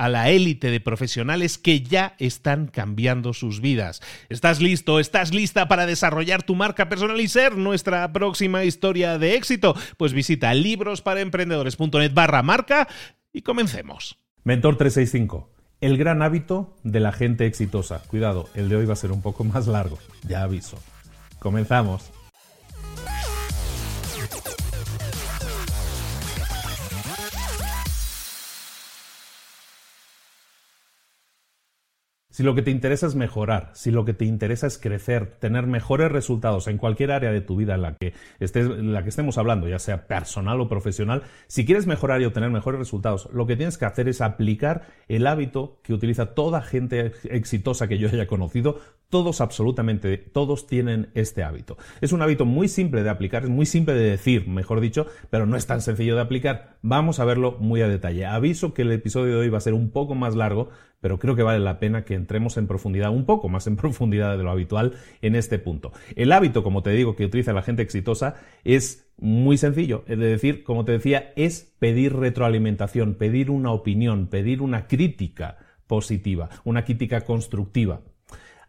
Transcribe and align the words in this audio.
a 0.00 0.08
la 0.08 0.30
élite 0.30 0.70
de 0.70 0.80
profesionales 0.80 1.58
que 1.58 1.82
ya 1.82 2.14
están 2.18 2.68
cambiando 2.68 3.34
sus 3.34 3.60
vidas. 3.60 4.00
¿Estás 4.30 4.62
listo? 4.62 4.98
¿Estás 4.98 5.34
lista 5.34 5.68
para 5.68 5.84
desarrollar 5.84 6.42
tu 6.42 6.54
marca 6.54 6.88
personal 6.88 7.20
y 7.20 7.28
ser 7.28 7.58
nuestra 7.58 8.10
próxima 8.10 8.64
historia 8.64 9.18
de 9.18 9.34
éxito? 9.34 9.76
Pues 9.98 10.14
visita 10.14 10.54
librosparaemprendedores.net 10.54 12.14
barra 12.14 12.42
marca 12.42 12.88
y 13.30 13.42
comencemos. 13.42 14.16
Mentor 14.42 14.78
365. 14.78 15.50
El 15.82 15.98
gran 15.98 16.22
hábito 16.22 16.78
de 16.82 17.00
la 17.00 17.12
gente 17.12 17.44
exitosa. 17.44 18.02
Cuidado, 18.06 18.48
el 18.54 18.70
de 18.70 18.76
hoy 18.76 18.86
va 18.86 18.94
a 18.94 18.96
ser 18.96 19.12
un 19.12 19.20
poco 19.20 19.44
más 19.44 19.66
largo, 19.66 19.98
ya 20.26 20.44
aviso. 20.44 20.78
Comenzamos. 21.38 22.10
Si 32.40 32.44
lo 32.46 32.54
que 32.54 32.62
te 32.62 32.70
interesa 32.70 33.06
es 33.06 33.16
mejorar, 33.16 33.68
si 33.74 33.90
lo 33.90 34.06
que 34.06 34.14
te 34.14 34.24
interesa 34.24 34.66
es 34.66 34.78
crecer, 34.78 35.36
tener 35.40 35.66
mejores 35.66 36.10
resultados 36.10 36.68
en 36.68 36.78
cualquier 36.78 37.12
área 37.12 37.32
de 37.32 37.42
tu 37.42 37.54
vida 37.54 37.74
en 37.74 37.82
la 37.82 37.96
que, 37.96 38.14
estés, 38.38 38.64
en 38.64 38.94
la 38.94 39.02
que 39.02 39.10
estemos 39.10 39.36
hablando, 39.36 39.68
ya 39.68 39.78
sea 39.78 40.06
personal 40.06 40.58
o 40.58 40.66
profesional, 40.66 41.22
si 41.48 41.66
quieres 41.66 41.86
mejorar 41.86 42.22
y 42.22 42.24
obtener 42.24 42.48
mejores 42.48 42.78
resultados, 42.78 43.28
lo 43.34 43.46
que 43.46 43.56
tienes 43.56 43.76
que 43.76 43.84
hacer 43.84 44.08
es 44.08 44.22
aplicar 44.22 44.86
el 45.06 45.26
hábito 45.26 45.80
que 45.82 45.92
utiliza 45.92 46.32
toda 46.32 46.62
gente 46.62 47.12
exitosa 47.24 47.88
que 47.88 47.98
yo 47.98 48.08
haya 48.08 48.26
conocido, 48.26 48.80
todos 49.10 49.40
absolutamente, 49.40 50.16
todos 50.16 50.66
tienen 50.66 51.10
este 51.14 51.42
hábito. 51.42 51.76
Es 52.00 52.12
un 52.12 52.22
hábito 52.22 52.46
muy 52.46 52.68
simple 52.68 53.02
de 53.02 53.10
aplicar, 53.10 53.42
es 53.42 53.50
muy 53.50 53.66
simple 53.66 53.94
de 53.94 54.10
decir, 54.10 54.46
mejor 54.48 54.80
dicho, 54.80 55.06
pero 55.28 55.46
no 55.46 55.56
es 55.56 55.66
tan 55.66 55.82
sencillo 55.82 56.14
de 56.14 56.22
aplicar. 56.22 56.78
Vamos 56.80 57.18
a 57.18 57.24
verlo 57.24 57.56
muy 57.58 57.82
a 57.82 57.88
detalle. 57.88 58.24
Aviso 58.24 58.72
que 58.72 58.82
el 58.82 58.92
episodio 58.92 59.34
de 59.34 59.40
hoy 59.40 59.48
va 59.48 59.58
a 59.58 59.62
ser 59.62 59.74
un 59.74 59.90
poco 59.90 60.14
más 60.14 60.36
largo, 60.36 60.70
pero 61.00 61.18
creo 61.18 61.34
que 61.34 61.42
vale 61.42 61.58
la 61.58 61.80
pena 61.80 62.04
que 62.04 62.14
entremos 62.14 62.56
en 62.56 62.68
profundidad, 62.68 63.10
un 63.10 63.26
poco 63.26 63.48
más 63.48 63.66
en 63.66 63.76
profundidad 63.76 64.38
de 64.38 64.44
lo 64.44 64.50
habitual 64.50 64.94
en 65.22 65.34
este 65.34 65.58
punto. 65.58 65.92
El 66.14 66.30
hábito, 66.30 66.62
como 66.62 66.82
te 66.82 66.90
digo, 66.90 67.16
que 67.16 67.24
utiliza 67.24 67.52
la 67.52 67.62
gente 67.62 67.82
exitosa 67.82 68.36
es 68.62 69.10
muy 69.18 69.58
sencillo. 69.58 70.04
Es 70.06 70.18
decir, 70.18 70.62
como 70.62 70.84
te 70.84 70.92
decía, 70.92 71.32
es 71.34 71.74
pedir 71.80 72.14
retroalimentación, 72.14 73.14
pedir 73.14 73.50
una 73.50 73.72
opinión, 73.72 74.28
pedir 74.28 74.62
una 74.62 74.86
crítica 74.86 75.58
positiva, 75.88 76.48
una 76.62 76.84
crítica 76.84 77.22
constructiva. 77.22 78.02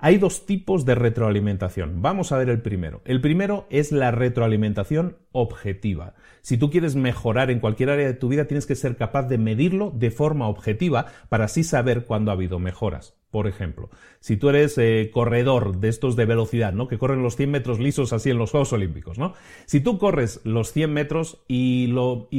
Hay 0.03 0.17
dos 0.17 0.47
tipos 0.47 0.83
de 0.83 0.95
retroalimentación. 0.95 2.01
Vamos 2.01 2.31
a 2.31 2.37
ver 2.39 2.49
el 2.49 2.63
primero. 2.63 3.03
El 3.05 3.21
primero 3.21 3.67
es 3.69 3.91
la 3.91 4.09
retroalimentación 4.09 5.17
objetiva. 5.31 6.15
Si 6.41 6.57
tú 6.57 6.71
quieres 6.71 6.95
mejorar 6.95 7.51
en 7.51 7.59
cualquier 7.59 7.91
área 7.91 8.07
de 8.07 8.15
tu 8.15 8.27
vida, 8.27 8.45
tienes 8.45 8.65
que 8.65 8.73
ser 8.73 8.97
capaz 8.97 9.27
de 9.27 9.37
medirlo 9.37 9.91
de 9.91 10.09
forma 10.09 10.47
objetiva 10.47 11.05
para 11.29 11.45
así 11.45 11.63
saber 11.63 12.05
cuándo 12.05 12.31
ha 12.31 12.33
habido 12.33 12.57
mejoras. 12.57 13.20
Por 13.31 13.47
ejemplo, 13.47 13.89
si 14.19 14.35
tú 14.35 14.49
eres 14.49 14.77
eh, 14.77 15.09
corredor 15.13 15.77
de 15.77 15.87
estos 15.87 16.17
de 16.17 16.25
velocidad, 16.25 16.73
¿no? 16.73 16.89
Que 16.89 16.97
corren 16.97 17.23
los 17.23 17.37
100 17.37 17.49
metros 17.49 17.79
lisos 17.79 18.11
así 18.11 18.29
en 18.29 18.37
los 18.37 18.51
Juegos 18.51 18.73
Olímpicos, 18.73 19.17
¿no? 19.17 19.33
Si 19.65 19.79
tú 19.79 19.97
corres 19.97 20.41
los 20.43 20.73
100 20.73 20.91
metros 20.93 21.41
y, 21.47 21.87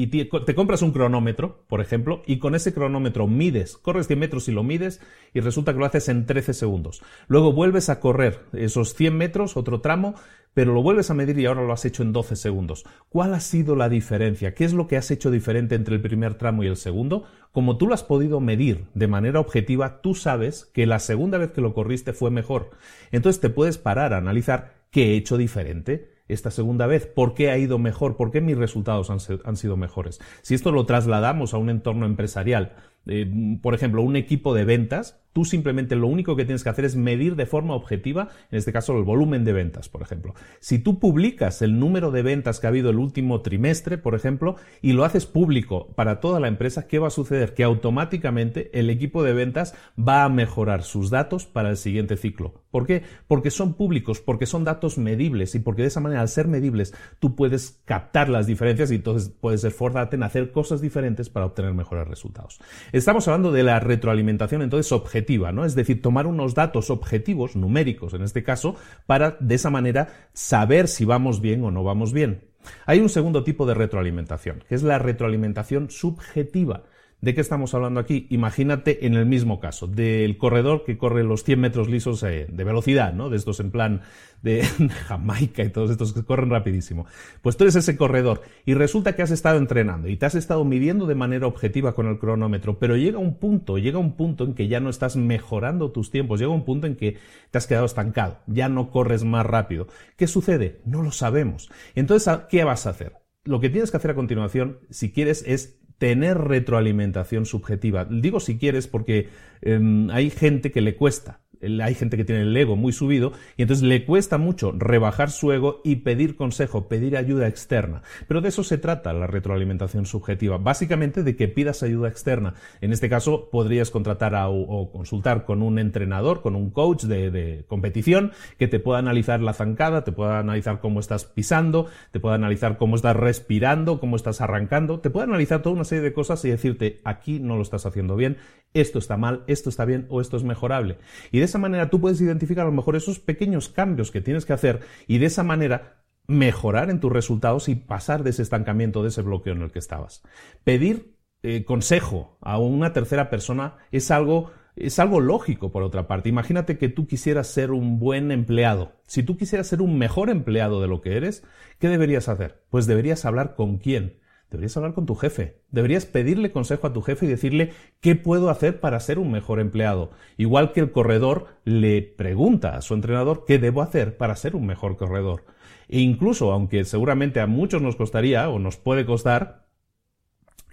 te, 0.08 0.54
compras 0.54 0.82
un 0.82 0.92
cronómetro, 0.92 1.64
por 1.66 1.80
ejemplo, 1.80 2.22
y 2.26 2.38
con 2.38 2.54
ese 2.54 2.74
cronómetro 2.74 3.26
mides, 3.26 3.78
corres 3.78 4.06
100 4.06 4.18
metros 4.18 4.48
y 4.48 4.52
lo 4.52 4.62
mides 4.62 5.00
y 5.32 5.40
resulta 5.40 5.72
que 5.72 5.78
lo 5.78 5.86
haces 5.86 6.10
en 6.10 6.26
13 6.26 6.52
segundos. 6.52 7.02
Luego 7.26 7.54
vuelves 7.54 7.88
a 7.88 7.98
correr 7.98 8.40
esos 8.52 8.94
100 8.94 9.16
metros, 9.16 9.56
otro 9.56 9.80
tramo, 9.80 10.14
pero 10.54 10.74
lo 10.74 10.82
vuelves 10.82 11.10
a 11.10 11.14
medir 11.14 11.38
y 11.38 11.46
ahora 11.46 11.62
lo 11.62 11.72
has 11.72 11.84
hecho 11.84 12.02
en 12.02 12.12
12 12.12 12.36
segundos. 12.36 12.84
¿Cuál 13.08 13.34
ha 13.34 13.40
sido 13.40 13.76
la 13.76 13.88
diferencia? 13.88 14.54
¿Qué 14.54 14.64
es 14.64 14.72
lo 14.72 14.86
que 14.86 14.96
has 14.96 15.10
hecho 15.10 15.30
diferente 15.30 15.74
entre 15.74 15.94
el 15.94 16.02
primer 16.02 16.34
tramo 16.34 16.62
y 16.62 16.66
el 16.66 16.76
segundo? 16.76 17.24
Como 17.52 17.76
tú 17.76 17.86
lo 17.86 17.94
has 17.94 18.02
podido 18.02 18.40
medir 18.40 18.86
de 18.94 19.08
manera 19.08 19.40
objetiva, 19.40 20.00
tú 20.02 20.14
sabes 20.14 20.66
que 20.72 20.86
la 20.86 20.98
segunda 20.98 21.38
vez 21.38 21.52
que 21.52 21.60
lo 21.60 21.74
corriste 21.74 22.12
fue 22.12 22.30
mejor. 22.30 22.70
Entonces 23.10 23.40
te 23.40 23.50
puedes 23.50 23.78
parar 23.78 24.12
a 24.12 24.18
analizar 24.18 24.82
qué 24.90 25.12
he 25.12 25.16
hecho 25.16 25.36
diferente 25.36 26.12
esta 26.28 26.50
segunda 26.50 26.86
vez? 26.86 27.06
¿Por 27.06 27.34
qué 27.34 27.50
ha 27.50 27.58
ido 27.58 27.78
mejor? 27.78 28.16
¿Por 28.16 28.30
qué 28.30 28.40
mis 28.40 28.56
resultados 28.56 29.10
han, 29.10 29.56
sido 29.56 29.76
mejores? 29.76 30.20
Si 30.42 30.54
esto 30.54 30.72
lo 30.72 30.86
trasladamos 30.86 31.54
a 31.54 31.58
un 31.58 31.70
entorno 31.70 32.06
empresarial, 32.06 32.76
eh, 33.06 33.58
por 33.60 33.74
ejemplo, 33.74 34.02
un 34.02 34.16
equipo 34.16 34.54
de 34.54 34.64
ventas, 34.64 35.22
Tú 35.32 35.46
simplemente 35.46 35.96
lo 35.96 36.08
único 36.08 36.36
que 36.36 36.44
tienes 36.44 36.62
que 36.62 36.68
hacer 36.68 36.84
es 36.84 36.94
medir 36.94 37.36
de 37.36 37.46
forma 37.46 37.74
objetiva, 37.74 38.28
en 38.50 38.58
este 38.58 38.72
caso 38.72 38.96
el 38.96 39.04
volumen 39.04 39.44
de 39.44 39.54
ventas, 39.54 39.88
por 39.88 40.02
ejemplo. 40.02 40.34
Si 40.60 40.78
tú 40.78 40.98
publicas 40.98 41.62
el 41.62 41.78
número 41.78 42.10
de 42.10 42.22
ventas 42.22 42.60
que 42.60 42.66
ha 42.66 42.68
habido 42.68 42.90
el 42.90 42.98
último 42.98 43.40
trimestre, 43.40 43.96
por 43.96 44.14
ejemplo, 44.14 44.56
y 44.82 44.92
lo 44.92 45.04
haces 45.04 45.24
público 45.24 45.88
para 45.94 46.20
toda 46.20 46.38
la 46.38 46.48
empresa, 46.48 46.86
¿qué 46.86 46.98
va 46.98 47.06
a 47.06 47.10
suceder? 47.10 47.54
Que 47.54 47.64
automáticamente 47.64 48.78
el 48.78 48.90
equipo 48.90 49.22
de 49.22 49.32
ventas 49.32 49.74
va 49.98 50.24
a 50.24 50.28
mejorar 50.28 50.82
sus 50.82 51.08
datos 51.08 51.46
para 51.46 51.70
el 51.70 51.78
siguiente 51.78 52.18
ciclo. 52.18 52.62
¿Por 52.70 52.86
qué? 52.86 53.02
Porque 53.26 53.50
son 53.50 53.74
públicos, 53.74 54.20
porque 54.20 54.46
son 54.46 54.64
datos 54.64 54.98
medibles 54.98 55.54
y 55.54 55.60
porque 55.60 55.82
de 55.82 55.88
esa 55.88 56.00
manera, 56.00 56.20
al 56.20 56.28
ser 56.28 56.46
medibles, 56.46 56.94
tú 57.20 57.34
puedes 57.34 57.82
captar 57.86 58.28
las 58.28 58.46
diferencias 58.46 58.90
y 58.90 58.96
entonces 58.96 59.30
puedes 59.30 59.64
esforzarte 59.64 60.16
en 60.16 60.24
hacer 60.24 60.52
cosas 60.52 60.82
diferentes 60.82 61.30
para 61.30 61.46
obtener 61.46 61.72
mejores 61.72 62.06
resultados. 62.06 62.60
Estamos 62.92 63.26
hablando 63.26 63.52
de 63.52 63.62
la 63.62 63.80
retroalimentación 63.80 64.60
entonces 64.60 64.92
objetiva 64.92 65.50
¿no? 65.50 65.64
Es 65.64 65.74
decir, 65.74 66.02
tomar 66.02 66.26
unos 66.26 66.54
datos 66.54 66.90
objetivos, 66.90 67.56
numéricos 67.56 68.12
en 68.12 68.22
este 68.22 68.42
caso, 68.42 68.76
para 69.06 69.36
de 69.40 69.54
esa 69.54 69.70
manera 69.70 70.28
saber 70.34 70.88
si 70.88 71.06
vamos 71.06 71.40
bien 71.40 71.64
o 71.64 71.70
no 71.70 71.84
vamos 71.84 72.12
bien. 72.12 72.44
Hay 72.86 73.00
un 73.00 73.08
segundo 73.08 73.44
tipo 73.44 73.66
de 73.66 73.74
retroalimentación, 73.74 74.62
que 74.68 74.74
es 74.74 74.82
la 74.82 74.98
retroalimentación 74.98 75.90
subjetiva. 75.90 76.84
¿De 77.22 77.36
qué 77.36 77.40
estamos 77.40 77.72
hablando 77.72 78.00
aquí? 78.00 78.26
Imagínate 78.30 79.06
en 79.06 79.14
el 79.14 79.26
mismo 79.26 79.60
caso, 79.60 79.86
del 79.86 80.36
corredor 80.38 80.82
que 80.84 80.98
corre 80.98 81.22
los 81.22 81.44
100 81.44 81.60
metros 81.60 81.88
lisos 81.88 82.20
eh, 82.24 82.48
de 82.50 82.64
velocidad, 82.64 83.12
¿no? 83.12 83.30
De 83.30 83.36
estos 83.36 83.60
en 83.60 83.70
plan 83.70 84.00
de 84.42 84.64
Jamaica 85.06 85.62
y 85.62 85.68
todos 85.68 85.92
estos 85.92 86.12
que 86.12 86.24
corren 86.24 86.50
rapidísimo. 86.50 87.06
Pues 87.40 87.56
tú 87.56 87.62
eres 87.62 87.76
ese 87.76 87.96
corredor 87.96 88.42
y 88.66 88.74
resulta 88.74 89.14
que 89.14 89.22
has 89.22 89.30
estado 89.30 89.58
entrenando 89.58 90.08
y 90.08 90.16
te 90.16 90.26
has 90.26 90.34
estado 90.34 90.64
midiendo 90.64 91.06
de 91.06 91.14
manera 91.14 91.46
objetiva 91.46 91.94
con 91.94 92.08
el 92.08 92.18
cronómetro, 92.18 92.80
pero 92.80 92.96
llega 92.96 93.18
un 93.18 93.38
punto, 93.38 93.78
llega 93.78 94.00
un 94.00 94.16
punto 94.16 94.42
en 94.42 94.54
que 94.54 94.66
ya 94.66 94.80
no 94.80 94.90
estás 94.90 95.14
mejorando 95.14 95.92
tus 95.92 96.10
tiempos, 96.10 96.40
llega 96.40 96.50
un 96.50 96.64
punto 96.64 96.88
en 96.88 96.96
que 96.96 97.18
te 97.52 97.58
has 97.58 97.68
quedado 97.68 97.86
estancado, 97.86 98.40
ya 98.48 98.68
no 98.68 98.90
corres 98.90 99.22
más 99.22 99.46
rápido. 99.46 99.86
¿Qué 100.16 100.26
sucede? 100.26 100.80
No 100.84 101.04
lo 101.04 101.12
sabemos. 101.12 101.70
Entonces, 101.94 102.36
¿qué 102.50 102.64
vas 102.64 102.88
a 102.88 102.90
hacer? 102.90 103.12
Lo 103.44 103.60
que 103.60 103.70
tienes 103.70 103.92
que 103.92 103.96
hacer 103.96 104.12
a 104.12 104.14
continuación, 104.16 104.78
si 104.90 105.10
quieres, 105.10 105.44
es 105.46 105.81
tener 106.02 106.36
retroalimentación 106.36 107.46
subjetiva. 107.46 108.04
Digo 108.06 108.40
si 108.40 108.58
quieres 108.58 108.88
porque 108.88 109.28
em, 109.60 110.10
hay 110.10 110.30
gente 110.30 110.72
que 110.72 110.80
le 110.80 110.96
cuesta 110.96 111.41
hay 111.62 111.94
gente 111.94 112.16
que 112.16 112.24
tiene 112.24 112.42
el 112.42 112.56
ego 112.56 112.76
muy 112.76 112.92
subido 112.92 113.32
y 113.56 113.62
entonces 113.62 113.84
le 113.84 114.04
cuesta 114.04 114.38
mucho 114.38 114.72
rebajar 114.72 115.30
su 115.30 115.52
ego 115.52 115.80
y 115.84 115.96
pedir 115.96 116.36
consejo, 116.36 116.88
pedir 116.88 117.16
ayuda 117.16 117.48
externa. 117.48 118.02
Pero 118.28 118.40
de 118.40 118.48
eso 118.48 118.64
se 118.64 118.78
trata 118.78 119.12
la 119.12 119.26
retroalimentación 119.26 120.06
subjetiva, 120.06 120.58
básicamente 120.58 121.22
de 121.22 121.36
que 121.36 121.48
pidas 121.48 121.82
ayuda 121.82 122.08
externa. 122.08 122.54
En 122.80 122.92
este 122.92 123.08
caso 123.08 123.48
podrías 123.50 123.90
contratar 123.90 124.32
o 124.34 124.90
consultar 124.92 125.44
con 125.44 125.62
un 125.62 125.78
entrenador, 125.78 126.42
con 126.42 126.56
un 126.56 126.70
coach 126.70 127.04
de, 127.04 127.64
competición 127.68 128.32
que 128.58 128.68
te 128.68 128.80
pueda 128.80 128.98
analizar 128.98 129.40
la 129.40 129.52
zancada, 129.52 130.04
te 130.04 130.12
pueda 130.12 130.38
analizar 130.38 130.80
cómo 130.80 131.00
estás 131.00 131.24
pisando, 131.24 131.86
te 132.10 132.20
pueda 132.20 132.34
analizar 132.34 132.78
cómo 132.78 132.96
estás 132.96 133.16
respirando, 133.16 134.00
cómo 134.00 134.16
estás 134.16 134.40
arrancando, 134.40 135.00
te 135.00 135.10
pueda 135.10 135.24
analizar 135.24 135.62
toda 135.62 135.74
una 135.74 135.84
serie 135.84 136.02
de 136.02 136.12
cosas 136.12 136.44
y 136.44 136.50
decirte 136.50 137.00
aquí 137.04 137.40
no 137.40 137.56
lo 137.56 137.62
estás 137.62 137.86
haciendo 137.86 138.16
bien, 138.16 138.38
esto 138.74 138.98
está 138.98 139.16
mal, 139.16 139.44
esto 139.46 139.68
está 139.68 139.84
bien 139.84 140.06
o 140.08 140.20
esto 140.20 140.36
es 140.36 140.44
mejorable. 140.44 140.98
Y 141.30 141.38
de 141.38 141.44
esa 141.44 141.58
manera 141.58 141.90
tú 141.90 142.00
puedes 142.00 142.20
identificar 142.20 142.64
a 142.64 142.70
lo 142.70 142.74
mejor 142.74 142.96
esos 142.96 143.18
pequeños 143.18 143.68
cambios 143.68 144.10
que 144.10 144.20
tienes 144.20 144.44
que 144.44 144.52
hacer 144.52 144.80
y 145.06 145.18
de 145.18 145.26
esa 145.26 145.42
manera 145.42 146.02
mejorar 146.26 146.90
en 146.90 147.00
tus 147.00 147.12
resultados 147.12 147.68
y 147.68 147.74
pasar 147.74 148.22
de 148.22 148.30
ese 148.30 148.42
estancamiento, 148.42 149.02
de 149.02 149.08
ese 149.08 149.22
bloqueo 149.22 149.54
en 149.54 149.62
el 149.62 149.72
que 149.72 149.78
estabas. 149.78 150.22
Pedir 150.64 151.16
eh, 151.42 151.64
consejo 151.64 152.38
a 152.40 152.58
una 152.58 152.92
tercera 152.92 153.28
persona 153.28 153.76
es 153.90 154.10
algo 154.10 154.52
es 154.76 154.98
algo 154.98 155.20
lógico, 155.20 155.70
por 155.70 155.82
otra 155.82 156.06
parte. 156.06 156.28
Imagínate 156.28 156.78
que 156.78 156.88
tú 156.88 157.06
quisieras 157.06 157.46
ser 157.46 157.72
un 157.72 157.98
buen 157.98 158.30
empleado. 158.30 158.92
Si 159.06 159.22
tú 159.22 159.36
quisieras 159.36 159.66
ser 159.66 159.82
un 159.82 159.98
mejor 159.98 160.30
empleado 160.30 160.80
de 160.80 160.88
lo 160.88 161.02
que 161.02 161.16
eres, 161.16 161.44
¿qué 161.78 161.88
deberías 161.88 162.28
hacer? 162.28 162.62
Pues 162.70 162.86
deberías 162.86 163.24
hablar 163.24 163.54
con 163.54 163.76
quién. 163.76 164.18
Deberías 164.52 164.76
hablar 164.76 164.92
con 164.92 165.06
tu 165.06 165.14
jefe. 165.14 165.62
Deberías 165.70 166.04
pedirle 166.04 166.52
consejo 166.52 166.86
a 166.86 166.92
tu 166.92 167.00
jefe 167.00 167.24
y 167.24 167.28
decirle 167.30 167.72
qué 168.02 168.16
puedo 168.16 168.50
hacer 168.50 168.80
para 168.80 169.00
ser 169.00 169.18
un 169.18 169.32
mejor 169.32 169.60
empleado. 169.60 170.10
Igual 170.36 170.72
que 170.72 170.80
el 170.80 170.92
corredor 170.92 171.46
le 171.64 172.02
pregunta 172.02 172.76
a 172.76 172.82
su 172.82 172.92
entrenador 172.92 173.46
qué 173.46 173.58
debo 173.58 173.80
hacer 173.80 174.18
para 174.18 174.36
ser 174.36 174.54
un 174.54 174.66
mejor 174.66 174.98
corredor. 174.98 175.44
E 175.88 176.00
incluso, 176.00 176.52
aunque 176.52 176.84
seguramente 176.84 177.40
a 177.40 177.46
muchos 177.46 177.80
nos 177.80 177.96
costaría 177.96 178.50
o 178.50 178.58
nos 178.58 178.76
puede 178.76 179.06
costar, 179.06 179.68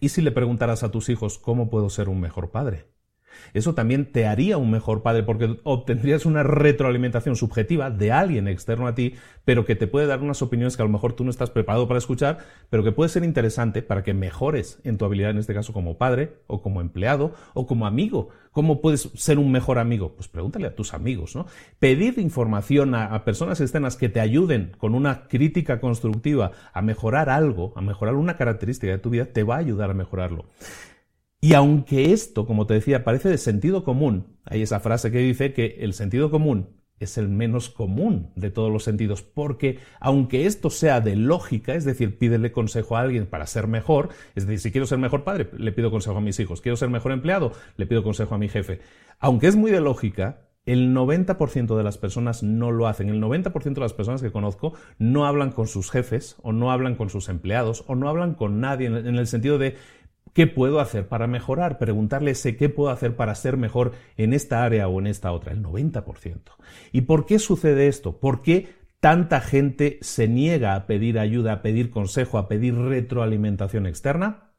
¿y 0.01 0.09
si 0.09 0.21
le 0.21 0.31
preguntaras 0.31 0.83
a 0.83 0.91
tus 0.91 1.07
hijos 1.07 1.39
cómo 1.39 1.69
puedo 1.69 1.89
ser 1.89 2.09
un 2.09 2.19
mejor 2.19 2.51
padre? 2.51 2.85
Eso 3.53 3.74
también 3.74 4.12
te 4.12 4.27
haría 4.27 4.57
un 4.57 4.71
mejor 4.71 5.01
padre 5.01 5.24
porque 5.24 5.59
obtendrías 5.63 6.25
una 6.25 6.44
retroalimentación 6.44 7.36
subjetiva 7.36 7.89
de 7.89 8.12
alguien 8.12 8.47
externo 8.47 8.88
a 8.88 8.95
ti, 8.95 9.15
pero 9.45 9.65
que 9.65 9.75
te 9.75 9.88
puede 9.88 10.07
dar 10.07 10.21
unas 10.21 10.41
opiniones 10.41 10.75
que 10.75 10.83
a 10.83 10.86
lo 10.86 10.91
mejor 10.91 11.13
tú 11.13 11.24
no 11.24 11.30
estás 11.30 11.50
preparado 11.50 11.88
para 11.88 11.97
escuchar, 11.97 12.39
pero 12.69 12.83
que 12.83 12.91
puede 12.91 13.09
ser 13.09 13.24
interesante 13.24 13.81
para 13.81 14.03
que 14.03 14.13
mejores 14.13 14.80
en 14.83 14.97
tu 14.97 15.06
habilidad, 15.06 15.31
en 15.31 15.38
este 15.38 15.53
caso 15.53 15.74
como 15.74 15.97
padre 15.97 16.33
o 16.47 16.62
como 16.62 16.81
empleado 16.81 17.33
o 17.53 17.65
como 17.65 17.88
amigo. 17.88 18.30
¿Cómo 18.51 18.81
puedes 18.81 19.09
ser 19.15 19.38
un 19.38 19.51
mejor 19.51 19.77
amigo? 19.77 20.15
Pues 20.15 20.27
pregúntale 20.27 20.68
a 20.68 20.75
tus 20.75 20.94
amigos, 20.94 21.35
¿no? 21.35 21.45
Pedir 21.77 22.18
información 22.18 22.95
a, 22.95 23.24
personas 23.24 23.62
externas 23.62 23.95
que 23.95 24.09
te 24.09 24.19
ayuden 24.19 24.71
con 24.77 24.95
una 24.95 25.27
crítica 25.27 25.80
constructiva 25.80 26.51
a 26.74 26.81
mejorar 26.81 27.30
algo, 27.30 27.74
a 27.75 27.81
mejorar 27.81 28.15
una 28.15 28.38
característica 28.38 28.92
de 28.92 28.97
tu 28.97 29.12
vida, 29.12 29.25
te 29.25 29.44
va 29.44 29.56
a 29.56 29.59
ayudar 29.59 29.92
a 29.92 29.94
mejorarlo. 29.94 30.45
Y 31.41 31.53
aunque 31.53 32.12
esto, 32.12 32.45
como 32.45 32.65
te 32.68 32.74
decía, 32.74 33.03
parece 33.06 33.30
de 33.30 33.38
sentido 33.38 33.83
común, 33.83 34.38
hay 34.44 34.62
esa 34.62 34.81
frase 34.81 35.09
que 35.09 35.19
dice 35.19 35.53
que 35.53 35.77
el 35.80 35.94
sentido 35.94 36.30
común 36.30 36.80
es 37.00 37.18
el 37.18 37.30
menos 37.30 37.69
común 37.69 38.31
de 38.36 38.51
todos 38.51 38.71
los 38.71 38.83
sentidos, 38.83 39.21
porque 39.21 39.80
aunque 40.01 40.45
esto 40.45 40.69
sea 40.69 41.00
de 41.00 41.15
lógica, 41.15 41.75
es 41.75 41.86
decir, 41.86 42.18
pídele 42.18 42.51
consejo 42.51 42.97
a 42.97 43.01
alguien 43.01 43.25
para 43.25 43.47
ser 43.47 43.68
mejor, 43.68 44.09
es 44.36 44.45
decir, 44.45 44.59
si 44.59 44.71
quiero 44.71 44.86
ser 44.86 44.97
mejor 44.97 45.24
padre, 45.24 45.50
le 45.57 45.71
pido 45.71 45.91
consejo 45.91 46.18
a 46.18 46.21
mis 46.21 46.39
hijos, 46.41 46.59
quiero 46.59 46.75
ser 46.75 46.89
mejor 46.89 47.13
empleado, 47.13 47.53
le 47.77 47.85
pido 47.85 48.03
consejo 48.03 48.35
a 48.35 48.38
mi 48.38 48.50
jefe. 48.50 48.81
Aunque 49.19 49.47
es 49.47 49.56
muy 49.56 49.71
de 49.71 49.80
lógica, 49.80 50.50
el 50.65 50.94
90% 50.94 51.77
de 51.77 51.83
las 51.83 51.97
personas 51.97 52.44
no 52.44 52.69
lo 52.69 52.88
hacen. 52.88 53.09
El 53.09 53.21
90% 53.21 53.74
de 53.74 53.81
las 53.81 53.94
personas 53.94 54.21
que 54.21 54.31
conozco 54.31 54.74
no 55.00 55.25
hablan 55.25 55.51
con 55.51 55.68
sus 55.68 55.89
jefes 55.89 56.35
o 56.44 56.51
no 56.51 56.71
hablan 56.71 56.95
con 56.95 57.09
sus 57.09 57.30
empleados 57.30 57.83
o 57.88 57.95
no 57.95 58.07
hablan 58.07 58.35
con 58.35 58.59
nadie 58.59 58.88
en 58.88 59.15
el 59.15 59.25
sentido 59.25 59.57
de 59.57 59.77
¿Qué 60.33 60.47
puedo 60.47 60.79
hacer 60.79 61.07
para 61.07 61.27
mejorar? 61.27 61.77
Preguntarle 61.77 62.33
qué 62.57 62.69
puedo 62.69 62.89
hacer 62.89 63.15
para 63.15 63.35
ser 63.35 63.57
mejor 63.57 63.93
en 64.17 64.33
esta 64.33 64.63
área 64.63 64.87
o 64.87 64.99
en 64.99 65.07
esta 65.07 65.31
otra, 65.31 65.53
el 65.53 65.63
90%. 65.63 66.39
¿Y 66.91 67.01
por 67.01 67.25
qué 67.25 67.39
sucede 67.39 67.87
esto? 67.87 68.19
¿Por 68.19 68.41
qué 68.41 68.69
tanta 68.99 69.41
gente 69.41 69.97
se 70.01 70.27
niega 70.27 70.75
a 70.75 70.85
pedir 70.85 71.19
ayuda, 71.19 71.53
a 71.53 71.61
pedir 71.61 71.89
consejo, 71.89 72.37
a 72.37 72.47
pedir 72.47 72.75
retroalimentación 72.75 73.85
externa? 73.85 74.51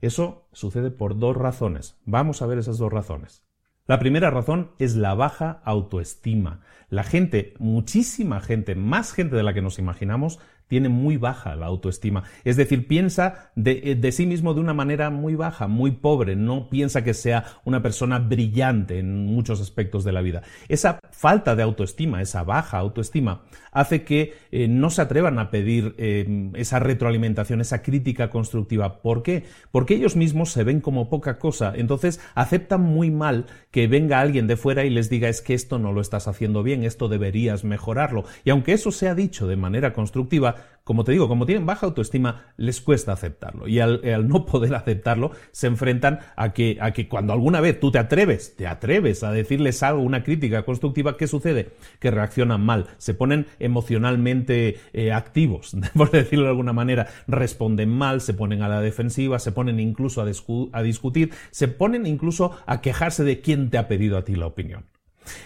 Eso 0.00 0.48
sucede 0.52 0.90
por 0.90 1.18
dos 1.18 1.36
razones. 1.36 1.98
Vamos 2.04 2.42
a 2.42 2.46
ver 2.46 2.58
esas 2.58 2.78
dos 2.78 2.92
razones. 2.92 3.44
La 3.86 3.98
primera 3.98 4.30
razón 4.30 4.70
es 4.78 4.96
la 4.96 5.14
baja 5.14 5.60
autoestima. 5.64 6.60
La 6.88 7.04
gente, 7.04 7.52
muchísima 7.58 8.40
gente, 8.40 8.74
más 8.74 9.12
gente 9.12 9.36
de 9.36 9.42
la 9.42 9.52
que 9.52 9.60
nos 9.60 9.78
imaginamos, 9.78 10.40
tiene 10.74 10.88
muy 10.88 11.18
baja 11.18 11.54
la 11.54 11.66
autoestima. 11.66 12.24
Es 12.42 12.56
decir, 12.56 12.88
piensa 12.88 13.52
de, 13.54 13.94
de, 13.94 14.10
sí 14.10 14.26
mismo 14.26 14.54
de 14.54 14.60
una 14.60 14.74
manera 14.74 15.08
muy 15.08 15.36
baja, 15.36 15.68
muy 15.68 15.92
pobre, 15.92 16.34
no 16.34 16.68
piensa 16.68 17.04
que 17.04 17.14
sea 17.14 17.44
una 17.64 17.80
persona 17.80 18.18
brillante 18.18 18.98
en 18.98 19.24
muchos 19.24 19.60
aspectos 19.60 20.02
de 20.02 20.10
la 20.10 20.20
vida. 20.20 20.42
Esa 20.68 20.98
falta 21.12 21.54
de 21.54 21.62
autoestima, 21.62 22.20
esa 22.20 22.42
baja 22.42 22.78
autoestima, 22.78 23.42
hace 23.70 24.02
que 24.02 24.34
eh, 24.50 24.66
no 24.66 24.90
se 24.90 25.02
atrevan 25.02 25.38
a 25.38 25.52
pedir 25.52 25.94
eh, 25.96 26.50
esa 26.54 26.80
retroalimentación, 26.80 27.60
esa 27.60 27.80
crítica 27.80 28.30
constructiva. 28.30 29.00
¿Por 29.00 29.22
qué? 29.22 29.44
Porque 29.70 29.94
ellos 29.94 30.16
mismos 30.16 30.50
se 30.50 30.64
ven 30.64 30.80
como 30.80 31.08
poca 31.08 31.38
cosa, 31.38 31.72
entonces 31.76 32.18
aceptan 32.34 32.80
muy 32.80 33.12
mal 33.12 33.46
que 33.70 33.86
venga 33.86 34.18
alguien 34.18 34.48
de 34.48 34.56
fuera 34.56 34.84
y 34.84 34.90
les 34.90 35.08
diga 35.08 35.28
es 35.28 35.40
que 35.40 35.54
esto 35.54 35.78
no 35.78 35.92
lo 35.92 36.00
estás 36.00 36.26
haciendo 36.26 36.64
bien, 36.64 36.82
esto 36.82 37.06
deberías 37.06 37.62
mejorarlo. 37.62 38.24
Y 38.44 38.50
aunque 38.50 38.72
eso 38.72 38.90
sea 38.90 39.14
dicho 39.14 39.46
de 39.46 39.54
manera 39.54 39.92
constructiva, 39.92 40.63
como 40.84 41.04
te 41.04 41.12
digo, 41.12 41.28
como 41.28 41.46
tienen 41.46 41.64
baja 41.64 41.86
autoestima, 41.86 42.52
les 42.58 42.82
cuesta 42.82 43.12
aceptarlo. 43.12 43.66
Y 43.66 43.80
al, 43.80 44.28
no 44.28 44.44
poder 44.44 44.74
aceptarlo, 44.74 45.32
se 45.50 45.66
enfrentan 45.66 46.20
a 46.36 46.52
que, 46.52 46.76
a 46.80 46.92
que 46.92 47.08
cuando 47.08 47.32
alguna 47.32 47.60
vez 47.60 47.80
tú 47.80 47.90
te 47.90 47.98
atreves, 47.98 48.54
te 48.54 48.66
atreves 48.66 49.24
a 49.24 49.32
decirles 49.32 49.82
algo, 49.82 50.02
una 50.02 50.22
crítica 50.22 50.64
constructiva, 50.64 51.16
¿qué 51.16 51.26
sucede? 51.26 51.70
Que 51.98 52.10
reaccionan 52.10 52.60
mal, 52.60 52.86
se 52.98 53.14
ponen 53.14 53.46
emocionalmente 53.58 54.78
eh, 54.92 55.12
activos, 55.12 55.76
por 55.94 56.10
decirlo 56.10 56.44
de 56.44 56.50
alguna 56.50 56.74
manera, 56.74 57.08
responden 57.26 57.88
mal, 57.88 58.20
se 58.20 58.34
ponen 58.34 58.62
a 58.62 58.68
la 58.68 58.82
defensiva, 58.82 59.38
se 59.38 59.52
ponen 59.52 59.80
incluso 59.80 60.20
a 60.20 60.82
discutir, 60.82 61.32
se 61.50 61.68
ponen 61.68 62.06
incluso 62.06 62.52
a 62.66 62.82
quejarse 62.82 63.24
de 63.24 63.40
quién 63.40 63.70
te 63.70 63.78
ha 63.78 63.88
pedido 63.88 64.18
a 64.18 64.24
ti 64.24 64.34
la 64.36 64.46
opinión. 64.46 64.84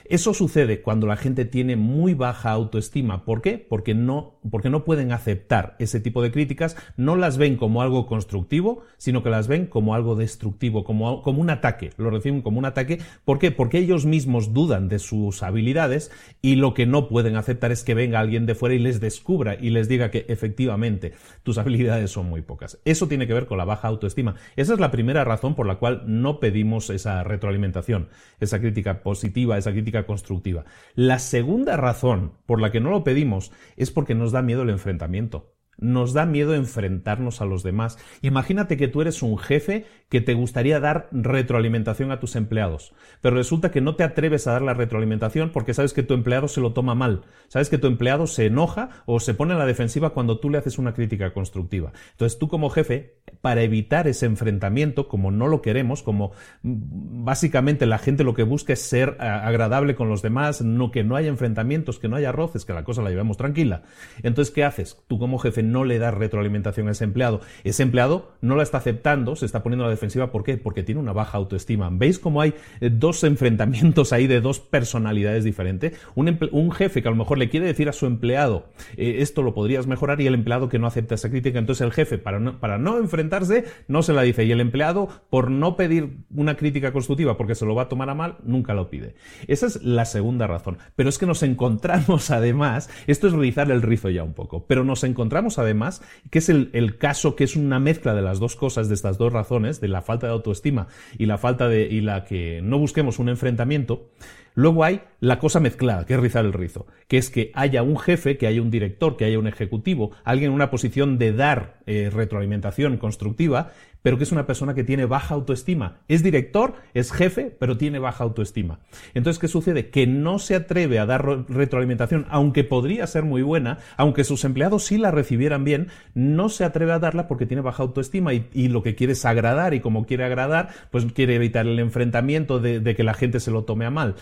Eso 0.04 0.34
sucede 0.34 0.82
cuando 0.82 1.06
la 1.06 1.16
gente 1.16 1.44
tiene 1.44 1.76
muy 1.76 2.14
baja 2.14 2.50
autoestima. 2.50 3.24
¿Por 3.24 3.42
qué? 3.42 3.58
Porque 3.58 3.94
no, 3.94 4.37
porque 4.50 4.70
no 4.70 4.84
pueden 4.84 5.12
aceptar 5.12 5.76
ese 5.78 6.00
tipo 6.00 6.22
de 6.22 6.30
críticas, 6.30 6.76
no 6.96 7.16
las 7.16 7.38
ven 7.38 7.56
como 7.56 7.82
algo 7.82 8.06
constructivo, 8.06 8.82
sino 8.96 9.22
que 9.22 9.30
las 9.30 9.48
ven 9.48 9.66
como 9.66 9.94
algo 9.94 10.16
destructivo, 10.16 10.84
como, 10.84 11.22
como 11.22 11.40
un 11.40 11.50
ataque. 11.50 11.90
Lo 11.96 12.10
reciben 12.10 12.42
como 12.42 12.58
un 12.58 12.64
ataque. 12.64 13.00
¿Por 13.24 13.38
qué? 13.38 13.50
Porque 13.50 13.78
ellos 13.78 14.06
mismos 14.06 14.52
dudan 14.52 14.88
de 14.88 14.98
sus 14.98 15.42
habilidades 15.42 16.10
y 16.42 16.56
lo 16.56 16.74
que 16.74 16.86
no 16.86 17.08
pueden 17.08 17.36
aceptar 17.36 17.72
es 17.72 17.84
que 17.84 17.94
venga 17.94 18.20
alguien 18.20 18.46
de 18.46 18.54
fuera 18.54 18.74
y 18.74 18.78
les 18.78 19.00
descubra 19.00 19.56
y 19.60 19.70
les 19.70 19.88
diga 19.88 20.10
que 20.10 20.26
efectivamente 20.28 21.12
tus 21.42 21.58
habilidades 21.58 22.10
son 22.10 22.28
muy 22.28 22.42
pocas. 22.42 22.78
Eso 22.84 23.08
tiene 23.08 23.26
que 23.26 23.34
ver 23.34 23.46
con 23.46 23.58
la 23.58 23.64
baja 23.64 23.88
autoestima. 23.88 24.34
Esa 24.56 24.74
es 24.74 24.80
la 24.80 24.90
primera 24.90 25.24
razón 25.24 25.54
por 25.54 25.66
la 25.66 25.76
cual 25.76 26.02
no 26.06 26.40
pedimos 26.40 26.90
esa 26.90 27.22
retroalimentación, 27.24 28.08
esa 28.40 28.60
crítica 28.60 29.02
positiva, 29.02 29.58
esa 29.58 29.72
crítica 29.72 30.06
constructiva. 30.06 30.64
La 30.94 31.18
segunda 31.18 31.76
razón 31.76 32.32
por 32.46 32.60
la 32.60 32.70
que 32.70 32.80
no 32.80 32.90
lo 32.90 33.04
pedimos 33.04 33.52
es 33.76 33.90
porque 33.90 34.14
nos 34.14 34.32
da 34.32 34.37
miedo 34.42 34.62
el 34.62 34.70
enfrentamiento. 34.70 35.57
Nos 35.78 36.12
da 36.12 36.26
miedo 36.26 36.54
enfrentarnos 36.54 37.40
a 37.40 37.44
los 37.44 37.62
demás. 37.62 37.98
Imagínate 38.20 38.76
que 38.76 38.88
tú 38.88 39.00
eres 39.00 39.22
un 39.22 39.38
jefe 39.38 39.86
que 40.08 40.20
te 40.20 40.34
gustaría 40.34 40.80
dar 40.80 41.08
retroalimentación 41.12 42.10
a 42.10 42.18
tus 42.18 42.34
empleados, 42.34 42.94
pero 43.20 43.36
resulta 43.36 43.70
que 43.70 43.80
no 43.80 43.94
te 43.94 44.04
atreves 44.04 44.46
a 44.46 44.52
dar 44.52 44.62
la 44.62 44.74
retroalimentación 44.74 45.50
porque 45.50 45.74
sabes 45.74 45.92
que 45.92 46.02
tu 46.02 46.14
empleado 46.14 46.48
se 46.48 46.60
lo 46.60 46.72
toma 46.72 46.94
mal, 46.94 47.22
sabes 47.48 47.68
que 47.68 47.78
tu 47.78 47.86
empleado 47.86 48.26
se 48.26 48.46
enoja 48.46 48.90
o 49.06 49.20
se 49.20 49.34
pone 49.34 49.52
en 49.52 49.58
la 49.58 49.66
defensiva 49.66 50.10
cuando 50.10 50.40
tú 50.40 50.50
le 50.50 50.58
haces 50.58 50.78
una 50.78 50.94
crítica 50.94 51.32
constructiva. 51.32 51.92
Entonces 52.12 52.38
tú 52.38 52.48
como 52.48 52.70
jefe, 52.70 53.18
para 53.40 53.62
evitar 53.62 54.08
ese 54.08 54.26
enfrentamiento, 54.26 55.08
como 55.08 55.30
no 55.30 55.46
lo 55.46 55.62
queremos, 55.62 56.02
como 56.02 56.32
básicamente 56.62 57.86
la 57.86 57.98
gente 57.98 58.24
lo 58.24 58.34
que 58.34 58.42
busca 58.42 58.72
es 58.72 58.80
ser 58.80 59.16
agradable 59.20 59.94
con 59.94 60.08
los 60.08 60.22
demás, 60.22 60.62
no 60.62 60.90
que 60.90 61.04
no 61.04 61.16
haya 61.16 61.28
enfrentamientos, 61.28 61.98
que 61.98 62.08
no 62.08 62.16
haya 62.16 62.32
roces, 62.32 62.64
que 62.64 62.72
la 62.72 62.84
cosa 62.84 63.02
la 63.02 63.10
llevemos 63.10 63.36
tranquila. 63.36 63.82
Entonces, 64.22 64.52
¿qué 64.52 64.64
haces? 64.64 64.98
Tú 65.06 65.18
como 65.18 65.38
jefe 65.38 65.62
no 65.72 65.84
le 65.84 65.98
das 65.98 66.14
retroalimentación 66.14 66.88
a 66.88 66.92
ese 66.92 67.04
empleado. 67.04 67.40
Ese 67.64 67.82
empleado 67.82 68.32
no 68.40 68.56
la 68.56 68.62
está 68.62 68.78
aceptando, 68.78 69.36
se 69.36 69.46
está 69.46 69.62
poniendo 69.62 69.84
a 69.84 69.88
la 69.88 69.92
defensiva. 69.92 70.30
¿Por 70.30 70.44
qué? 70.44 70.56
Porque 70.56 70.82
tiene 70.82 71.00
una 71.00 71.12
baja 71.12 71.38
autoestima. 71.38 71.88
¿Veis 71.92 72.18
cómo 72.18 72.40
hay 72.40 72.54
eh, 72.80 72.90
dos 72.92 73.24
enfrentamientos 73.24 74.12
ahí 74.12 74.26
de 74.26 74.40
dos 74.40 74.60
personalidades 74.60 75.44
diferentes? 75.44 75.98
Un, 76.14 76.70
jefe 76.72 77.02
que 77.02 77.08
a 77.08 77.10
lo 77.10 77.16
mejor 77.16 77.38
le 77.38 77.48
quiere 77.48 77.66
decir 77.66 77.88
a 77.88 77.92
su 77.92 78.06
empleado, 78.06 78.68
eh, 78.96 79.16
esto 79.20 79.42
lo 79.42 79.54
podrías 79.54 79.86
mejorar, 79.86 80.20
y 80.20 80.26
el 80.26 80.34
empleado 80.34 80.68
que 80.68 80.78
no 80.78 80.86
acepta 80.86 81.14
esa 81.14 81.30
crítica. 81.30 81.58
Entonces 81.58 81.84
el 81.84 81.92
jefe, 81.92 82.18
para 82.18 82.38
no, 82.38 82.58
para 82.58 82.78
no 82.78 82.98
enfrentarse, 82.98 83.64
no 83.88 84.02
se 84.02 84.12
la 84.12 84.22
dice. 84.22 84.44
Y 84.44 84.52
el 84.52 84.60
empleado, 84.60 85.08
por 85.30 85.50
no 85.50 85.76
pedir 85.76 86.18
una 86.34 86.56
crítica 86.56 86.92
constructiva 86.92 87.36
porque 87.36 87.54
se 87.54 87.66
lo 87.66 87.74
va 87.74 87.82
a 87.82 87.88
tomar 87.88 88.10
a 88.10 88.14
mal, 88.14 88.36
nunca 88.44 88.74
lo 88.74 88.90
pide. 88.90 89.14
Esa 89.46 89.66
es 89.66 89.82
la 89.82 90.04
segunda 90.04 90.46
razón. 90.46 90.78
Pero 90.96 91.08
es 91.08 91.18
que 91.18 91.26
nos 91.26 91.42
encontramos 91.42 92.30
además, 92.30 92.90
esto 93.06 93.28
es 93.28 93.32
rizar 93.32 93.70
el 93.70 93.82
rizo 93.82 94.10
ya 94.10 94.22
un 94.22 94.34
poco, 94.34 94.66
pero 94.66 94.84
nos 94.84 95.04
encontramos 95.04 95.57
además, 95.58 96.02
que 96.30 96.38
es 96.38 96.48
el, 96.48 96.98
caso 96.98 97.36
que 97.36 97.44
es 97.44 97.56
una 97.56 97.78
mezcla 97.78 98.14
de 98.14 98.22
las 98.22 98.38
dos 98.38 98.56
cosas, 98.56 98.88
de 98.88 98.94
estas 98.94 99.18
dos 99.18 99.32
razones, 99.32 99.80
de 99.80 99.88
la 99.88 100.02
falta 100.02 100.26
de 100.26 100.32
autoestima 100.32 100.88
y 101.18 101.26
la 101.26 101.38
falta 101.38 101.68
de, 101.68 101.82
y 101.82 102.00
la 102.00 102.24
que 102.24 102.60
no 102.62 102.78
busquemos 102.78 103.18
un 103.18 103.28
enfrentamiento, 103.28 104.10
Luego 104.58 104.82
hay 104.82 105.02
la 105.20 105.38
cosa 105.38 105.60
mezclada, 105.60 106.04
que 106.04 106.14
es 106.14 106.20
rizar 106.20 106.44
el 106.44 106.52
rizo, 106.52 106.88
que 107.06 107.16
es 107.16 107.30
que 107.30 107.52
haya 107.54 107.84
un 107.84 107.96
jefe, 107.96 108.36
que 108.38 108.48
haya 108.48 108.60
un 108.60 108.72
director, 108.72 109.16
que 109.16 109.24
haya 109.24 109.38
un 109.38 109.46
ejecutivo, 109.46 110.10
alguien 110.24 110.50
en 110.50 110.54
una 110.56 110.68
posición 110.68 111.16
de 111.16 111.32
dar 111.32 111.78
eh, 111.86 112.10
retroalimentación 112.12 112.96
constructiva, 112.96 113.70
pero 114.08 114.16
que 114.16 114.24
es 114.24 114.32
una 114.32 114.46
persona 114.46 114.72
que 114.72 114.84
tiene 114.84 115.04
baja 115.04 115.34
autoestima. 115.34 115.98
Es 116.08 116.22
director, 116.22 116.76
es 116.94 117.12
jefe, 117.12 117.54
pero 117.60 117.76
tiene 117.76 117.98
baja 117.98 118.24
autoestima. 118.24 118.78
Entonces, 119.12 119.38
¿qué 119.38 119.48
sucede? 119.48 119.90
Que 119.90 120.06
no 120.06 120.38
se 120.38 120.54
atreve 120.54 120.98
a 120.98 121.04
dar 121.04 121.44
retroalimentación, 121.46 122.24
aunque 122.30 122.64
podría 122.64 123.06
ser 123.06 123.24
muy 123.24 123.42
buena, 123.42 123.80
aunque 123.98 124.24
sus 124.24 124.46
empleados 124.46 124.84
sí 124.84 124.96
la 124.96 125.10
recibieran 125.10 125.62
bien, 125.62 125.88
no 126.14 126.48
se 126.48 126.64
atreve 126.64 126.92
a 126.92 126.98
darla 126.98 127.28
porque 127.28 127.44
tiene 127.44 127.60
baja 127.60 127.82
autoestima 127.82 128.32
y, 128.32 128.68
lo 128.68 128.82
que 128.82 128.94
quiere 128.94 129.12
es 129.12 129.26
agradar 129.26 129.74
y 129.74 129.80
como 129.80 130.06
quiere 130.06 130.24
agradar, 130.24 130.70
pues 130.90 131.04
quiere 131.12 131.34
evitar 131.34 131.66
el 131.66 131.78
enfrentamiento 131.78 132.60
de, 132.60 132.80
de 132.80 132.96
que 132.96 133.02
la 133.02 133.12
gente 133.12 133.40
se 133.40 133.50
lo 133.50 133.64
tome 133.64 133.84
a 133.84 133.90
mal. 133.90 134.14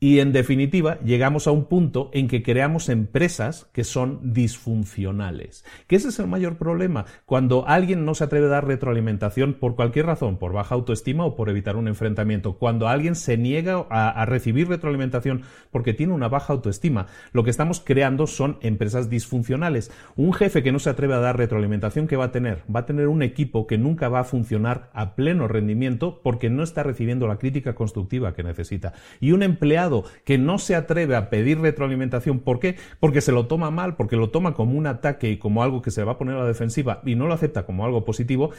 Y 0.00 0.20
en 0.20 0.30
definitiva, 0.30 1.00
llegamos 1.00 1.48
a 1.48 1.50
un 1.50 1.64
punto 1.64 2.08
en 2.12 2.28
que 2.28 2.44
creamos 2.44 2.88
empresas 2.88 3.68
que 3.72 3.82
son 3.82 4.32
disfuncionales. 4.32 5.64
Que 5.88 5.96
ese 5.96 6.10
es 6.10 6.20
el 6.20 6.28
mayor 6.28 6.56
problema. 6.56 7.04
Cuando 7.26 7.66
alguien 7.66 8.04
no 8.04 8.14
se 8.14 8.22
atreve 8.22 8.46
a 8.46 8.50
dar 8.50 8.68
retroalimentación 8.68 9.54
por 9.54 9.74
cualquier 9.74 10.06
razón, 10.06 10.36
por 10.36 10.52
baja 10.52 10.76
autoestima 10.76 11.24
o 11.24 11.34
por 11.34 11.50
evitar 11.50 11.74
un 11.74 11.88
enfrentamiento. 11.88 12.58
Cuando 12.58 12.86
alguien 12.86 13.16
se 13.16 13.36
niega 13.36 13.86
a, 13.90 14.24
recibir 14.24 14.68
retroalimentación 14.68 15.42
porque 15.72 15.94
tiene 15.94 16.12
una 16.12 16.28
baja 16.28 16.52
autoestima, 16.52 17.06
lo 17.32 17.42
que 17.42 17.50
estamos 17.50 17.80
creando 17.80 18.28
son 18.28 18.58
empresas 18.60 19.10
disfuncionales. 19.10 19.90
Un 20.14 20.32
jefe 20.32 20.62
que 20.62 20.70
no 20.70 20.78
se 20.78 20.90
atreve 20.90 21.14
a 21.14 21.18
dar 21.18 21.36
retroalimentación, 21.36 22.06
¿qué 22.06 22.14
va 22.14 22.26
a 22.26 22.32
tener? 22.32 22.62
Va 22.72 22.80
a 22.80 22.86
tener 22.86 23.08
un 23.08 23.22
equipo 23.22 23.66
que 23.66 23.78
nunca 23.78 24.08
va 24.08 24.20
a 24.20 24.24
funcionar 24.24 24.90
a 24.92 25.16
pleno 25.16 25.48
rendimiento 25.48 26.20
porque 26.22 26.50
no 26.50 26.62
está 26.62 26.84
recibiendo 26.84 27.26
la 27.26 27.38
crítica 27.38 27.74
constructiva 27.74 28.32
que 28.32 28.44
necesita. 28.44 28.92
Y 29.18 29.32
un 29.32 29.42
empleado 29.42 29.87
que 30.24 30.38
no 30.38 30.58
se 30.58 30.74
atreve 30.74 31.16
a 31.16 31.30
pedir 31.30 31.60
retroalimentación, 31.60 32.40
¿por 32.40 32.60
qué? 32.60 32.76
Porque 33.00 33.20
se 33.20 33.32
lo 33.32 33.46
toma 33.46 33.70
mal, 33.70 33.96
porque 33.96 34.16
lo 34.16 34.30
toma 34.30 34.54
como 34.54 34.76
un 34.76 34.86
ataque 34.86 35.30
y 35.30 35.38
como 35.38 35.62
algo 35.62 35.82
que 35.82 35.90
se 35.90 36.04
va 36.04 36.12
a 36.12 36.18
poner 36.18 36.36
a 36.36 36.40
la 36.40 36.46
defensiva 36.46 37.02
y 37.04 37.14
no 37.14 37.26
lo 37.26 37.34
acepta 37.34 37.66
como 37.66 37.84
algo 37.84 38.04
positivo, 38.04 38.50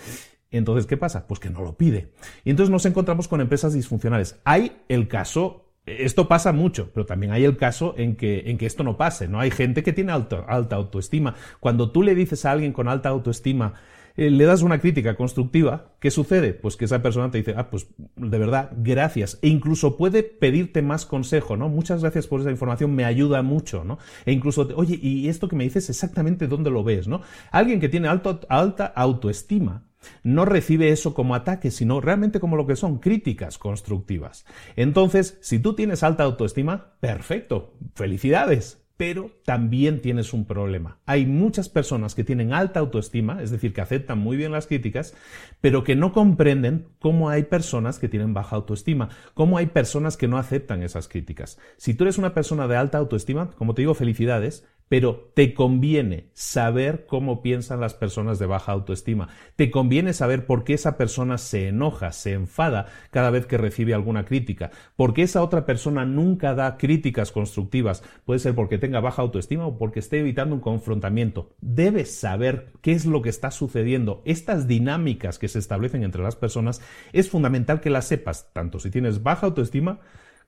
entonces, 0.52 0.88
¿qué 0.88 0.98
pasa? 0.98 1.28
Pues 1.28 1.40
que 1.40 1.50
no 1.50 1.62
lo 1.62 1.78
pide. 1.78 2.12
Y 2.44 2.50
entonces 2.50 2.72
nos 2.72 2.86
encontramos 2.86 3.28
con 3.28 3.40
empresas 3.40 3.74
disfuncionales. 3.74 4.40
Hay 4.46 4.82
el 4.88 5.08
caso 5.08 5.66
esto 5.98 6.28
pasa 6.28 6.52
mucho, 6.52 6.92
pero 6.94 7.06
también 7.06 7.32
hay 7.32 7.46
el 7.46 7.58
caso 7.58 7.96
en 7.98 8.16
que, 8.16 8.44
en 8.50 8.58
que 8.58 8.66
esto 8.66 8.84
no 8.84 8.98
pase, 8.98 9.28
¿no? 9.28 9.40
Hay 9.40 9.52
gente 9.52 9.84
que 9.84 9.94
tiene 9.94 10.12
alta 10.12 10.76
autoestima. 10.76 11.36
Cuando 11.60 11.92
tú 11.92 12.04
le 12.04 12.16
dices 12.16 12.46
a 12.46 12.52
alguien 12.52 12.74
con 12.74 12.88
alta 12.88 13.10
autoestima, 13.10 13.74
eh, 14.20 14.30
le 14.30 14.44
das 14.44 14.64
una 14.64 14.80
crítica 14.80 15.16
constructiva, 15.16 15.94
¿qué 16.02 16.12
sucede? 16.12 16.54
Pues 16.54 16.76
que 16.76 16.84
esa 16.84 17.02
persona 17.02 17.32
te 17.32 17.38
dice, 17.38 17.54
ah, 17.56 17.70
pues 17.70 17.88
de 18.18 18.38
verdad, 18.38 18.72
gracias. 18.76 19.40
E 19.42 19.48
incluso 19.48 19.96
puede 19.96 20.24
pedirte 20.24 20.82
más 20.82 21.06
consejo, 21.06 21.56
¿no? 21.56 21.70
Muchas 21.70 22.02
gracias 22.02 22.28
por 22.28 22.42
esa 22.42 22.52
información, 22.52 22.94
me 22.94 23.06
ayuda 23.06 23.42
mucho, 23.44 23.86
¿no? 23.86 23.98
E 24.26 24.34
incluso, 24.34 24.68
oye, 24.76 25.00
y 25.02 25.30
esto 25.30 25.48
que 25.48 25.56
me 25.56 25.64
dices 25.64 25.90
exactamente 25.90 26.48
dónde 26.48 26.70
lo 26.70 26.84
ves, 26.84 27.08
¿no? 27.08 27.22
Alguien 27.50 27.80
que 27.80 27.88
tiene 27.88 28.10
alta 28.10 28.88
autoestima 28.88 29.86
no 30.24 30.44
recibe 30.44 30.90
eso 30.90 31.14
como 31.14 31.34
ataque, 31.34 31.72
sino 31.72 32.02
realmente 32.02 32.42
como 32.42 32.58
lo 32.58 32.68
que 32.68 32.76
son 32.76 33.00
críticas 33.00 33.58
constructivas. 33.58 34.46
Entonces, 34.76 35.38
si 35.42 35.60
tú 35.60 35.76
tienes 35.76 36.04
alta 36.04 36.24
autoestima, 36.24 36.96
perfecto, 37.00 37.74
felicidades 37.96 38.84
pero 39.00 39.32
también 39.46 40.02
tienes 40.02 40.34
un 40.34 40.44
problema. 40.44 41.00
Hay 41.06 41.26
muchas 41.26 41.70
personas 41.70 42.16
que 42.16 42.26
tienen 42.26 42.52
alta 42.52 42.82
autoestima, 42.82 43.42
es 43.42 43.50
decir, 43.50 43.72
que 43.72 43.80
aceptan 43.80 44.20
muy 44.20 44.36
bien 44.36 44.52
las 44.52 44.68
críticas, 44.68 45.16
pero 45.62 45.86
que 45.86 45.96
no 45.96 46.12
comprenden 46.12 46.90
cómo 47.00 47.30
hay 47.30 47.44
personas 47.44 47.98
que 47.98 48.10
tienen 48.10 48.34
baja 48.34 48.58
autoestima, 48.58 49.08
cómo 49.36 49.58
hay 49.58 49.68
personas 49.68 50.18
que 50.18 50.28
no 50.28 50.38
aceptan 50.38 50.84
esas 50.84 51.08
críticas. 51.08 51.60
Si 51.78 51.94
tú 51.94 52.04
eres 52.04 52.18
una 52.18 52.34
persona 52.34 52.68
de 52.68 52.76
alta 52.76 52.98
autoestima, 52.98 53.52
como 53.52 53.74
te 53.74 53.84
digo, 53.84 53.94
felicidades, 53.94 54.68
pero 54.90 55.32
te 55.36 55.54
conviene 55.54 56.32
saber 56.34 57.06
cómo 57.06 57.42
piensan 57.42 57.80
las 57.80 57.94
personas 57.94 58.40
de 58.40 58.48
baja 58.48 58.72
autoestima. 58.72 59.30
Te 59.56 59.72
conviene 59.72 60.14
saber 60.14 60.46
por 60.46 60.64
qué 60.64 60.74
esa 60.74 60.98
persona 60.98 61.38
se 61.38 61.68
enoja, 61.68 62.12
se 62.12 62.34
enfada 62.34 62.88
cada 63.12 63.30
vez 63.30 63.46
que 63.46 63.58
recibe 63.58 63.94
alguna 63.94 64.26
crítica, 64.26 64.72
por 64.96 65.14
qué 65.14 65.22
esa 65.22 65.44
otra 65.44 65.66
persona 65.66 66.06
nunca 66.06 66.56
da 66.56 66.78
críticas 66.78 67.32
constructivas. 67.32 68.04
Puede 68.26 68.40
ser 68.40 68.56
porque 68.56 68.80
tenga 68.80 69.00
baja 69.00 69.22
autoestima 69.22 69.66
o 69.68 69.78
porque 69.78 70.00
esté 70.00 70.20
evitando 70.20 70.56
un 70.56 70.62
confrontamiento. 70.62 71.52
Debes 71.62 72.20
saber 72.20 72.74
qué 72.82 72.92
es 72.94 73.06
lo 73.06 73.22
que 73.22 73.30
está 73.30 73.52
sucediendo. 73.52 74.24
Estas 74.26 74.68
dinámicas 74.68 75.38
que 75.38 75.48
se 75.48 75.60
establecen 75.60 76.04
entre 76.04 76.24
las 76.24 76.36
personas 76.36 76.82
es 77.14 77.30
fundamental 77.30 77.80
que 77.80 77.92
las 77.92 78.08
sepas, 78.08 78.52
tanto 78.54 78.80
si 78.80 78.90
tienes 78.90 79.22
baja 79.22 79.46
autoestima 79.46 80.00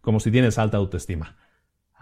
como 0.02 0.20
si 0.20 0.32
tienes 0.32 0.58
alta 0.58 0.78
autoestima. 0.78 1.38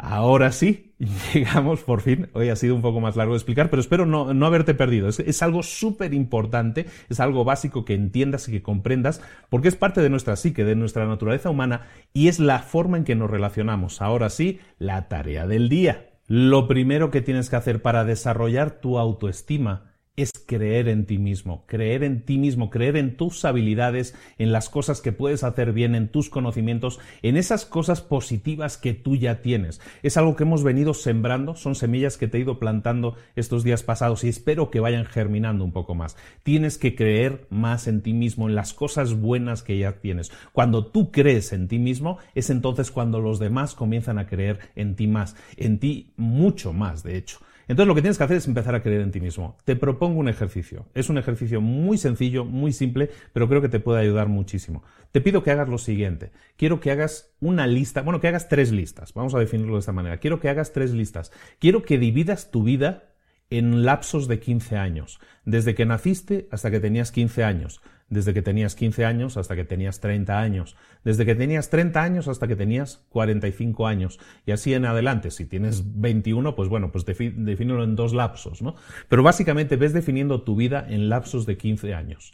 Ahora 0.02 0.54
sí, 0.54 0.94
llegamos 1.34 1.82
por 1.82 2.00
fin. 2.00 2.30
Hoy 2.32 2.48
ha 2.48 2.56
sido 2.56 2.74
un 2.74 2.82
poco 2.82 3.02
más 3.02 3.18
largo 3.18 3.34
de 3.34 3.38
explicar, 3.38 3.70
pero 3.70 3.82
espero 3.82 4.06
no, 4.06 4.46
haberte 4.46 4.74
perdido. 4.74 5.10
Es, 5.10 5.44
algo 5.44 5.62
súper 5.62 6.14
importante, 6.14 6.86
es 7.10 7.20
algo 7.20 7.44
básico 7.44 7.84
que 7.84 7.96
entiendas 7.96 8.48
y 8.48 8.54
que 8.54 8.64
comprendas, 8.64 9.22
porque 9.50 9.68
es 9.68 9.76
parte 9.76 10.00
de 10.02 10.10
nuestra 10.10 10.38
psique, 10.38 10.64
de 10.64 10.76
nuestra 10.76 11.06
naturaleza 11.06 11.50
humana, 11.50 11.88
y 12.14 12.30
es 12.30 12.40
la 12.40 12.60
forma 12.60 12.96
en 12.96 13.04
que 13.04 13.16
nos 13.16 13.30
relacionamos. 13.30 14.02
Ahora 14.02 14.30
sí, 14.30 14.62
la 14.78 15.10
tarea 15.10 15.48
del 15.48 15.68
día. 15.68 16.12
Lo 16.28 16.70
primero 16.70 17.12
que 17.12 17.22
tienes 17.22 17.50
que 17.50 17.58
hacer 17.58 17.82
para 17.82 18.06
desarrollar 18.06 18.80
tu 18.80 19.00
autoestima 19.00 19.89
es 20.22 20.34
creer 20.46 20.90
en 20.90 21.06
ti 21.06 21.18
mismo, 21.18 21.64
creer 21.66 22.04
en 22.04 22.26
ti 22.26 22.38
mismo, 22.38 22.70
creer 22.70 22.98
en 22.98 23.16
tus 23.16 23.46
habilidades, 23.46 24.16
en 24.38 24.52
las 24.52 24.70
cosas 24.70 25.02
que 25.02 25.14
puedes 25.14 25.44
hacer 25.44 25.72
bien, 25.72 25.96
en 25.96 26.10
tus 26.10 26.30
conocimientos, 26.30 27.00
en 27.22 27.38
esas 27.38 27.66
cosas 27.66 28.02
positivas 28.02 28.78
que 28.78 28.94
tú 28.94 29.16
ya 29.16 29.42
tienes. 29.42 29.80
Es 30.04 30.18
algo 30.18 30.36
que 30.36 30.44
hemos 30.44 30.64
venido 30.64 30.94
sembrando, 30.94 31.56
son 31.56 31.76
semillas 31.76 32.18
que 32.18 32.28
te 32.28 32.38
he 32.38 32.42
ido 32.42 32.60
plantando 32.60 33.16
estos 33.36 33.64
días 33.64 33.84
pasados 33.84 34.24
y 34.24 34.28
espero 34.28 34.70
que 34.70 34.82
vayan 34.82 35.06
germinando 35.06 35.64
un 35.64 35.72
poco 35.72 35.96
más. 35.96 36.18
Tienes 36.44 36.78
que 36.78 36.96
creer 36.96 37.48
más 37.50 37.88
en 37.88 38.02
ti 38.02 38.14
mismo, 38.14 38.50
en 38.50 38.56
las 38.56 38.74
cosas 38.74 39.14
buenas 39.14 39.64
que 39.64 39.78
ya 39.78 40.02
tienes. 40.02 40.32
Cuando 40.52 40.88
tú 40.88 41.12
crees 41.12 41.54
en 41.54 41.68
ti 41.68 41.80
mismo, 41.80 42.18
es 42.36 42.50
entonces 42.50 42.92
cuando 42.92 43.22
los 43.22 43.40
demás 43.40 43.74
comienzan 43.74 44.20
a 44.20 44.28
creer 44.28 44.60
en 44.76 44.96
ti 44.96 45.08
más, 45.08 45.36
en 45.56 45.80
ti 45.80 46.12
mucho 46.18 46.74
más, 46.74 47.04
de 47.04 47.18
hecho. 47.18 47.40
Entonces 47.70 47.88
lo 47.88 47.94
que 47.94 48.02
tienes 48.02 48.18
que 48.18 48.24
hacer 48.24 48.38
es 48.38 48.48
empezar 48.48 48.74
a 48.74 48.82
creer 48.82 49.02
en 49.02 49.12
ti 49.12 49.22
mismo. 49.22 49.56
Te 49.64 49.76
propongo 49.76 50.20
un 50.20 50.28
ejercicio. 50.28 50.88
Es 50.96 51.10
un 51.10 51.20
ejercicio 51.20 51.62
muy 51.62 52.00
sencillo, 52.00 52.44
muy 52.44 52.74
simple, 52.74 53.12
pero 53.32 53.48
creo 53.48 53.62
que 53.62 53.70
te 53.70 53.80
puede 53.80 54.02
ayudar 54.02 54.28
muchísimo. 54.28 54.84
Te 55.12 55.22
pido 55.22 55.44
que 55.44 55.52
hagas 55.52 55.70
lo 55.70 55.78
siguiente. 55.78 56.32
Quiero 56.58 56.80
que 56.80 56.90
hagas 56.90 57.32
una 57.40 57.68
lista, 57.68 58.02
bueno, 58.02 58.20
que 58.20 58.28
hagas 58.28 58.50
tres 58.50 58.72
listas. 58.72 59.14
Vamos 59.14 59.36
a 59.36 59.40
definirlo 59.40 59.76
de 59.76 59.82
esta 59.82 59.92
manera. 59.92 60.18
Quiero 60.18 60.40
que 60.40 60.50
hagas 60.50 60.74
tres 60.74 60.94
listas. 60.94 61.32
Quiero 61.60 61.84
que 61.84 62.00
dividas 62.00 62.50
tu 62.50 62.64
vida 62.64 63.04
en 63.52 63.86
lapsos 63.86 64.28
de 64.28 64.40
15 64.40 64.76
años, 64.76 65.20
desde 65.46 65.76
que 65.76 65.86
naciste 65.86 66.48
hasta 66.52 66.72
que 66.72 66.80
tenías 66.80 67.12
15 67.12 67.44
años. 67.44 67.82
Desde 68.10 68.34
que 68.34 68.42
tenías 68.42 68.76
15 68.76 69.06
años 69.06 69.38
hasta 69.38 69.56
que 69.56 69.64
tenías 69.64 70.00
30 70.00 70.40
años, 70.40 70.76
desde 71.04 71.26
que 71.26 71.36
tenías 71.36 71.70
30 71.70 72.02
años 72.02 72.28
hasta 72.28 72.48
que 72.48 72.56
tenías 72.56 73.06
45 73.10 73.88
años, 73.88 74.20
y 74.46 74.52
así 74.52 74.74
en 74.74 74.86
adelante. 74.86 75.32
Si 75.32 75.46
tienes 75.46 76.00
21, 76.00 76.56
pues 76.56 76.70
bueno, 76.70 76.92
pues 76.92 77.06
defínelo 77.06 77.84
en 77.84 77.96
dos 77.96 78.14
lapsos, 78.14 78.62
¿no? 78.62 78.76
Pero 79.08 79.24
básicamente 79.24 79.76
ves 79.76 79.94
definiendo 79.94 80.42
tu 80.42 80.56
vida 80.56 80.86
en 80.88 81.10
lapsos 81.10 81.46
de 81.46 81.58
15 81.58 81.94
años. 81.94 82.34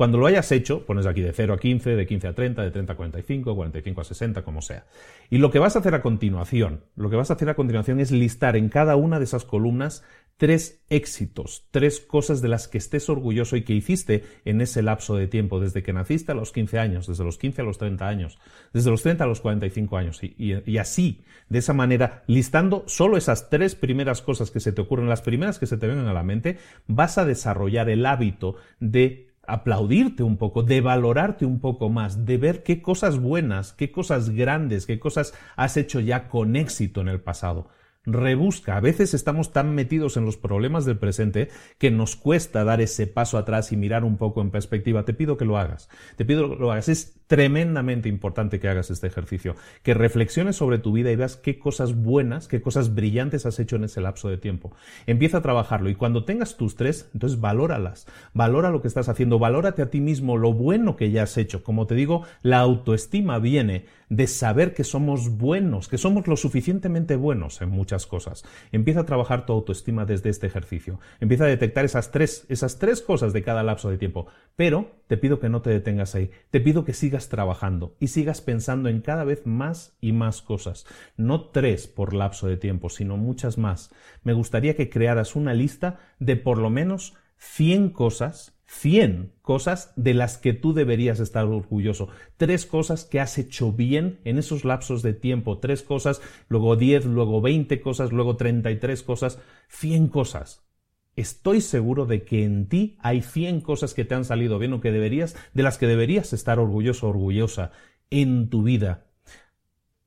Cuando 0.00 0.16
lo 0.16 0.24
hayas 0.24 0.50
hecho, 0.50 0.86
pones 0.86 1.04
aquí 1.04 1.20
de 1.20 1.34
0 1.34 1.52
a 1.52 1.58
15, 1.58 1.94
de 1.94 2.06
15 2.06 2.28
a 2.28 2.34
30, 2.34 2.62
de 2.62 2.70
30 2.70 2.94
a 2.94 2.96
45, 2.96 3.54
45 3.54 4.00
a 4.00 4.04
60, 4.04 4.42
como 4.44 4.62
sea. 4.62 4.86
Y 5.28 5.36
lo 5.36 5.50
que 5.50 5.58
vas 5.58 5.76
a 5.76 5.80
hacer 5.80 5.94
a 5.94 6.00
continuación, 6.00 6.84
lo 6.96 7.10
que 7.10 7.16
vas 7.16 7.30
a 7.30 7.34
hacer 7.34 7.50
a 7.50 7.54
continuación 7.54 8.00
es 8.00 8.10
listar 8.10 8.56
en 8.56 8.70
cada 8.70 8.96
una 8.96 9.18
de 9.18 9.24
esas 9.24 9.44
columnas 9.44 10.02
tres 10.40 10.80
éxitos, 10.88 11.66
tres 11.70 12.00
cosas 12.00 12.40
de 12.40 12.48
las 12.48 12.66
que 12.66 12.78
estés 12.78 13.10
orgulloso 13.10 13.56
y 13.56 13.62
que 13.62 13.74
hiciste 13.74 14.24
en 14.46 14.62
ese 14.62 14.80
lapso 14.80 15.14
de 15.14 15.26
tiempo, 15.26 15.60
desde 15.60 15.82
que 15.82 15.92
naciste 15.92 16.32
a 16.32 16.34
los 16.34 16.50
15 16.50 16.78
años, 16.78 17.06
desde 17.06 17.24
los 17.24 17.36
15 17.36 17.60
a 17.60 17.64
los 17.66 17.76
30 17.76 18.08
años, 18.08 18.38
desde 18.72 18.90
los 18.90 19.02
30 19.02 19.22
a 19.22 19.26
los 19.26 19.42
45 19.42 19.98
años, 19.98 20.24
y, 20.24 20.34
y, 20.38 20.78
así, 20.78 21.20
de 21.50 21.58
esa 21.58 21.74
manera, 21.74 22.22
listando 22.26 22.84
solo 22.86 23.18
esas 23.18 23.50
tres 23.50 23.74
primeras 23.74 24.22
cosas 24.22 24.50
que 24.50 24.60
se 24.60 24.72
te 24.72 24.80
ocurren, 24.80 25.10
las 25.10 25.20
primeras 25.20 25.58
que 25.58 25.66
se 25.66 25.76
te 25.76 25.86
vengan 25.86 26.06
a 26.06 26.14
la 26.14 26.22
mente, 26.22 26.56
vas 26.86 27.18
a 27.18 27.26
desarrollar 27.26 27.90
el 27.90 28.06
hábito 28.06 28.56
de 28.78 29.28
aplaudirte 29.46 30.22
un 30.22 30.38
poco, 30.38 30.62
de 30.62 30.80
valorarte 30.80 31.44
un 31.44 31.60
poco 31.60 31.90
más, 31.90 32.24
de 32.24 32.38
ver 32.38 32.62
qué 32.62 32.80
cosas 32.80 33.18
buenas, 33.18 33.74
qué 33.74 33.92
cosas 33.92 34.30
grandes, 34.30 34.86
qué 34.86 34.98
cosas 34.98 35.34
has 35.56 35.76
hecho 35.76 36.00
ya 36.00 36.28
con 36.28 36.56
éxito 36.56 37.02
en 37.02 37.08
el 37.08 37.20
pasado 37.20 37.68
rebusca. 38.04 38.76
A 38.76 38.80
veces 38.80 39.14
estamos 39.14 39.52
tan 39.52 39.74
metidos 39.74 40.16
en 40.16 40.24
los 40.24 40.36
problemas 40.36 40.84
del 40.84 40.98
presente 40.98 41.48
que 41.78 41.90
nos 41.90 42.16
cuesta 42.16 42.64
dar 42.64 42.80
ese 42.80 43.06
paso 43.06 43.38
atrás 43.38 43.72
y 43.72 43.76
mirar 43.76 44.04
un 44.04 44.16
poco 44.16 44.40
en 44.40 44.50
perspectiva. 44.50 45.04
Te 45.04 45.14
pido 45.14 45.36
que 45.36 45.44
lo 45.44 45.58
hagas. 45.58 45.88
Te 46.16 46.24
pido 46.24 46.50
que 46.50 46.56
lo 46.56 46.72
hagas. 46.72 46.88
Es 46.88 47.19
tremendamente 47.30 48.08
importante 48.08 48.58
que 48.58 48.68
hagas 48.68 48.90
este 48.90 49.06
ejercicio, 49.06 49.54
que 49.84 49.94
reflexiones 49.94 50.56
sobre 50.56 50.78
tu 50.78 50.90
vida 50.90 51.12
y 51.12 51.16
veas 51.16 51.36
qué 51.36 51.60
cosas 51.60 51.94
buenas, 51.94 52.48
qué 52.48 52.60
cosas 52.60 52.92
brillantes 52.92 53.46
has 53.46 53.60
hecho 53.60 53.76
en 53.76 53.84
ese 53.84 54.00
lapso 54.00 54.28
de 54.28 54.36
tiempo. 54.36 54.74
Empieza 55.06 55.36
a 55.36 55.40
trabajarlo 55.40 55.90
y 55.90 55.94
cuando 55.94 56.24
tengas 56.24 56.56
tus 56.56 56.74
tres, 56.74 57.08
entonces 57.14 57.38
valóralas. 57.38 58.08
Valora 58.34 58.70
lo 58.70 58.82
que 58.82 58.88
estás 58.88 59.08
haciendo, 59.08 59.38
valórate 59.38 59.80
a 59.80 59.90
ti 59.90 60.00
mismo 60.00 60.36
lo 60.36 60.52
bueno 60.52 60.96
que 60.96 61.12
ya 61.12 61.22
has 61.22 61.36
hecho. 61.36 61.62
Como 61.62 61.86
te 61.86 61.94
digo, 61.94 62.24
la 62.42 62.58
autoestima 62.58 63.38
viene 63.38 63.84
de 64.08 64.26
saber 64.26 64.74
que 64.74 64.82
somos 64.82 65.38
buenos, 65.38 65.86
que 65.86 65.96
somos 65.96 66.26
lo 66.26 66.36
suficientemente 66.36 67.14
buenos 67.14 67.62
en 67.62 67.68
muchas 67.68 68.06
cosas. 68.06 68.44
Empieza 68.72 69.00
a 69.00 69.06
trabajar 69.06 69.46
tu 69.46 69.52
autoestima 69.52 70.04
desde 70.04 70.30
este 70.30 70.48
ejercicio. 70.48 70.98
Empieza 71.20 71.44
a 71.44 71.46
detectar 71.46 71.84
esas 71.84 72.10
tres, 72.10 72.44
esas 72.48 72.80
tres 72.80 73.02
cosas 73.02 73.32
de 73.32 73.44
cada 73.44 73.62
lapso 73.62 73.88
de 73.88 73.98
tiempo. 73.98 74.26
Pero 74.56 74.90
te 75.06 75.16
pido 75.16 75.38
que 75.38 75.48
no 75.48 75.62
te 75.62 75.70
detengas 75.70 76.16
ahí. 76.16 76.32
Te 76.50 76.60
pido 76.60 76.84
que 76.84 76.92
sigas 76.92 77.19
trabajando 77.28 77.96
y 78.00 78.08
sigas 78.08 78.40
pensando 78.40 78.88
en 78.88 79.00
cada 79.00 79.24
vez 79.24 79.46
más 79.46 79.96
y 80.00 80.12
más 80.12 80.42
cosas. 80.42 80.86
No 81.16 81.50
tres 81.50 81.86
por 81.86 82.14
lapso 82.14 82.48
de 82.48 82.56
tiempo, 82.56 82.88
sino 82.88 83.16
muchas 83.16 83.58
más. 83.58 83.94
Me 84.22 84.32
gustaría 84.32 84.76
que 84.76 84.90
crearas 84.90 85.36
una 85.36 85.54
lista 85.54 85.98
de 86.18 86.36
por 86.36 86.58
lo 86.58 86.70
menos 86.70 87.14
100 87.36 87.90
cosas 87.90 88.60
100 88.70 89.32
cosas 89.42 89.92
de 89.96 90.14
las 90.14 90.38
que 90.38 90.52
tú 90.52 90.72
deberías 90.72 91.18
estar 91.18 91.44
orgulloso. 91.44 92.08
Tres 92.36 92.66
cosas 92.66 93.04
que 93.04 93.18
has 93.18 93.36
hecho 93.36 93.72
bien 93.72 94.20
en 94.22 94.38
esos 94.38 94.64
lapsos 94.64 95.02
de 95.02 95.12
tiempo. 95.12 95.58
Tres 95.58 95.82
cosas, 95.82 96.22
luego 96.48 96.76
10, 96.76 97.06
luego 97.06 97.40
20 97.40 97.80
cosas, 97.80 98.12
luego 98.12 98.36
33 98.36 99.02
cosas, 99.02 99.40
100 99.70 100.06
cosas. 100.06 100.69
Estoy 101.16 101.60
seguro 101.60 102.06
de 102.06 102.24
que 102.24 102.44
en 102.44 102.68
ti 102.68 102.96
hay 103.00 103.22
100 103.22 103.60
cosas 103.60 103.94
que 103.94 104.04
te 104.04 104.14
han 104.14 104.24
salido 104.24 104.58
bien 104.58 104.72
o 104.72 104.80
que 104.80 104.92
deberías, 104.92 105.36
de 105.54 105.62
las 105.62 105.76
que 105.76 105.86
deberías 105.86 106.32
estar 106.32 106.58
orgulloso 106.58 107.08
orgullosa 107.08 107.72
en 108.10 108.48
tu 108.48 108.62
vida. 108.62 109.06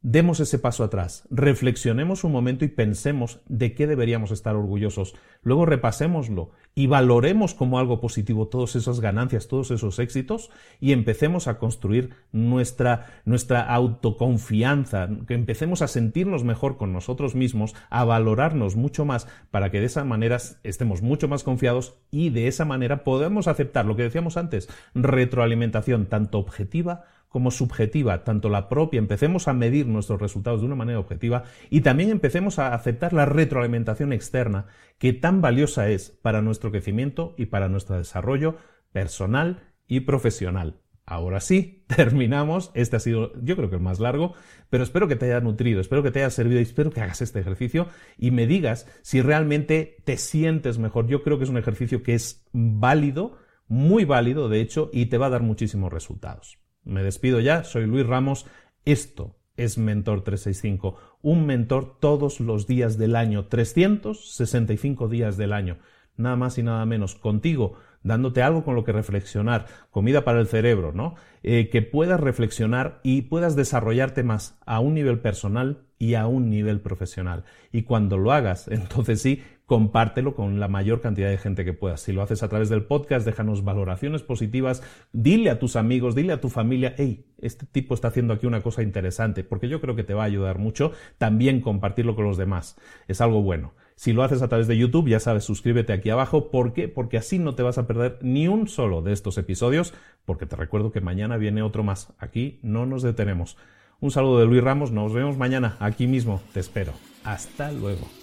Demos 0.01 0.41
ese 0.41 0.59
paso 0.59 0.83
atrás, 0.83 1.25
reflexionemos 1.31 2.25
un 2.25 2.33
momento 2.33 2.65
y 2.65 2.67
pensemos 2.67 3.39
de 3.47 3.73
qué 3.73 3.87
deberíamos 3.87 4.31
estar 4.31 4.55
orgullosos. 4.55 5.15
Luego 5.43 5.65
repasémoslo 5.65 6.51
y 6.75 6.87
valoremos 6.87 7.53
como 7.53 7.79
algo 7.79 7.99
positivo 7.99 8.47
todas 8.47 8.75
esas 8.75 8.99
ganancias, 8.99 9.47
todos 9.47 9.71
esos 9.71 9.99
éxitos 9.99 10.49
y 10.79 10.91
empecemos 10.91 11.47
a 11.47 11.57
construir 11.57 12.11
nuestra, 12.31 13.21
nuestra 13.25 13.61
autoconfianza, 13.61 15.07
que 15.27 15.35
empecemos 15.35 15.81
a 15.81 15.87
sentirnos 15.87 16.43
mejor 16.43 16.77
con 16.77 16.93
nosotros 16.93 17.35
mismos, 17.35 17.75
a 17.89 18.03
valorarnos 18.03 18.75
mucho 18.75 19.05
más 19.05 19.27
para 19.51 19.69
que 19.69 19.79
de 19.79 19.85
esa 19.85 20.03
manera 20.03 20.37
estemos 20.63 21.01
mucho 21.01 21.27
más 21.27 21.43
confiados 21.43 21.95
y 22.11 22.29
de 22.29 22.47
esa 22.47 22.65
manera 22.65 23.03
podamos 23.03 23.47
aceptar 23.47 23.85
lo 23.85 23.95
que 23.95 24.03
decíamos 24.03 24.37
antes, 24.37 24.69
retroalimentación 24.95 26.07
tanto 26.07 26.39
objetiva 26.39 27.05
como 27.33 27.49
subjetiva, 27.49 28.23
tanto 28.23 28.47
la 28.47 28.69
propia, 28.69 28.99
empecemos 28.99 29.47
a 29.47 29.53
medir 29.53 29.87
nuestros 29.87 30.21
resultados 30.21 30.61
de 30.61 30.67
una 30.67 30.75
manera 30.75 30.99
objetiva 30.99 31.45
y 31.71 31.81
también 31.81 32.11
empecemos 32.11 32.59
a 32.59 32.75
aceptar 32.75 33.11
la 33.11 33.25
retroalimentación 33.25 34.13
externa 34.13 34.67
que 34.99 35.13
tan 35.13 35.41
valiosa 35.41 35.89
es 35.89 36.11
para 36.11 36.43
nuestro 36.43 36.69
crecimiento 36.69 37.33
y 37.35 37.47
para 37.47 37.69
nuestro 37.69 37.97
desarrollo 37.97 38.57
personal 38.91 39.63
y 39.87 40.01
profesional. 40.01 40.79
Ahora 41.07 41.39
sí, 41.39 41.85
terminamos. 41.95 42.69
Este 42.75 42.97
ha 42.97 42.99
sido, 42.99 43.33
yo 43.41 43.55
creo 43.55 43.71
que 43.71 43.77
el 43.77 43.81
más 43.81 43.99
largo, 43.99 44.35
pero 44.69 44.83
espero 44.83 45.07
que 45.07 45.15
te 45.15 45.25
haya 45.25 45.39
nutrido, 45.39 45.81
espero 45.81 46.03
que 46.03 46.11
te 46.11 46.19
haya 46.19 46.29
servido 46.29 46.59
y 46.59 46.63
espero 46.63 46.91
que 46.91 47.01
hagas 47.01 47.23
este 47.23 47.39
ejercicio 47.39 47.87
y 48.15 48.29
me 48.29 48.45
digas 48.45 48.85
si 49.01 49.23
realmente 49.23 49.97
te 50.05 50.17
sientes 50.17 50.77
mejor. 50.77 51.07
Yo 51.07 51.23
creo 51.23 51.39
que 51.39 51.45
es 51.45 51.49
un 51.49 51.57
ejercicio 51.57 52.03
que 52.03 52.13
es 52.13 52.45
válido, 52.51 53.39
muy 53.67 54.05
válido, 54.05 54.49
de 54.49 54.61
hecho, 54.61 54.91
y 54.93 55.07
te 55.07 55.17
va 55.17 55.25
a 55.25 55.31
dar 55.31 55.41
muchísimos 55.41 55.91
resultados. 55.91 56.59
Me 56.85 57.03
despido 57.03 57.39
ya, 57.39 57.63
soy 57.63 57.85
Luis 57.85 58.05
Ramos. 58.05 58.45
Esto 58.85 59.35
es 59.55 59.77
Mentor 59.77 60.23
365, 60.23 60.97
un 61.21 61.45
mentor 61.45 61.97
todos 61.99 62.39
los 62.39 62.67
días 62.67 62.97
del 62.97 63.15
año, 63.15 63.45
365 63.45 65.07
días 65.07 65.37
del 65.37 65.53
año, 65.53 65.77
nada 66.17 66.35
más 66.35 66.57
y 66.57 66.63
nada 66.63 66.85
menos, 66.85 67.15
contigo, 67.15 67.77
dándote 68.03 68.41
algo 68.41 68.63
con 68.63 68.75
lo 68.75 68.83
que 68.83 68.91
reflexionar, 68.91 69.67
comida 69.91 70.23
para 70.23 70.39
el 70.39 70.47
cerebro, 70.47 70.91
¿no? 70.91 71.15
Eh, 71.43 71.69
que 71.69 71.81
puedas 71.81 72.19
reflexionar 72.19 72.99
y 73.03 73.23
puedas 73.23 73.55
desarrollarte 73.55 74.23
más 74.23 74.59
a 74.65 74.79
un 74.79 74.95
nivel 74.95 75.19
personal 75.19 75.85
y 75.97 76.15
a 76.15 76.27
un 76.27 76.49
nivel 76.49 76.81
profesional. 76.81 77.45
Y 77.71 77.83
cuando 77.83 78.17
lo 78.17 78.31
hagas, 78.33 78.67
entonces 78.71 79.21
sí, 79.21 79.43
compártelo 79.65 80.35
con 80.35 80.59
la 80.59 80.67
mayor 80.67 81.01
cantidad 81.01 81.29
de 81.29 81.37
gente 81.37 81.65
que 81.65 81.73
puedas. 81.73 82.01
Si 82.01 82.11
lo 82.11 82.21
haces 82.21 82.43
a 82.43 82.49
través 82.49 82.69
del 82.69 82.83
podcast, 82.83 83.25
déjanos 83.25 83.63
valoraciones 83.63 84.21
positivas, 84.21 84.83
dile 85.11 85.49
a 85.49 85.59
tus 85.59 85.75
amigos, 85.75 86.15
dile 86.15 86.33
a 86.33 86.41
tu 86.41 86.49
familia, 86.49 86.93
hey, 86.97 87.25
este 87.39 87.65
tipo 87.65 87.93
está 87.93 88.09
haciendo 88.09 88.33
aquí 88.33 88.45
una 88.45 88.61
cosa 88.61 88.83
interesante, 88.83 89.43
porque 89.43 89.69
yo 89.69 89.81
creo 89.81 89.95
que 89.95 90.03
te 90.03 90.13
va 90.13 90.23
a 90.23 90.27
ayudar 90.27 90.59
mucho 90.59 90.91
también 91.17 91.61
compartirlo 91.61 92.15
con 92.15 92.25
los 92.25 92.37
demás. 92.37 92.77
Es 93.07 93.21
algo 93.21 93.41
bueno. 93.41 93.73
Si 93.95 94.11
lo 94.11 94.23
haces 94.23 94.41
a 94.41 94.47
través 94.47 94.67
de 94.67 94.77
YouTube, 94.77 95.07
ya 95.07 95.19
sabes, 95.19 95.43
suscríbete 95.43 95.93
aquí 95.93 96.09
abajo. 96.09 96.49
¿Por 96.49 96.73
qué? 96.73 96.87
Porque 96.87 97.17
así 97.17 97.37
no 97.37 97.55
te 97.55 97.63
vas 97.63 97.77
a 97.77 97.87
perder 97.87 98.17
ni 98.21 98.47
un 98.47 98.67
solo 98.67 99.01
de 99.01 99.13
estos 99.13 99.37
episodios, 99.37 99.93
porque 100.25 100.45
te 100.45 100.55
recuerdo 100.55 100.91
que 100.91 100.99
mañana 100.99 101.37
viene 101.37 101.61
otro 101.61 101.83
más. 101.83 102.13
Aquí 102.17 102.59
no 102.63 102.85
nos 102.85 103.03
detenemos. 103.03 103.57
Un 103.99 104.11
saludo 104.11 104.39
de 104.39 104.47
Luis 104.47 104.63
Ramos, 104.63 104.91
nos 104.91 105.13
vemos 105.13 105.37
mañana 105.37 105.77
aquí 105.79 106.07
mismo, 106.07 106.41
te 106.53 106.59
espero. 106.59 106.93
Hasta 107.23 107.71
luego. 107.71 108.22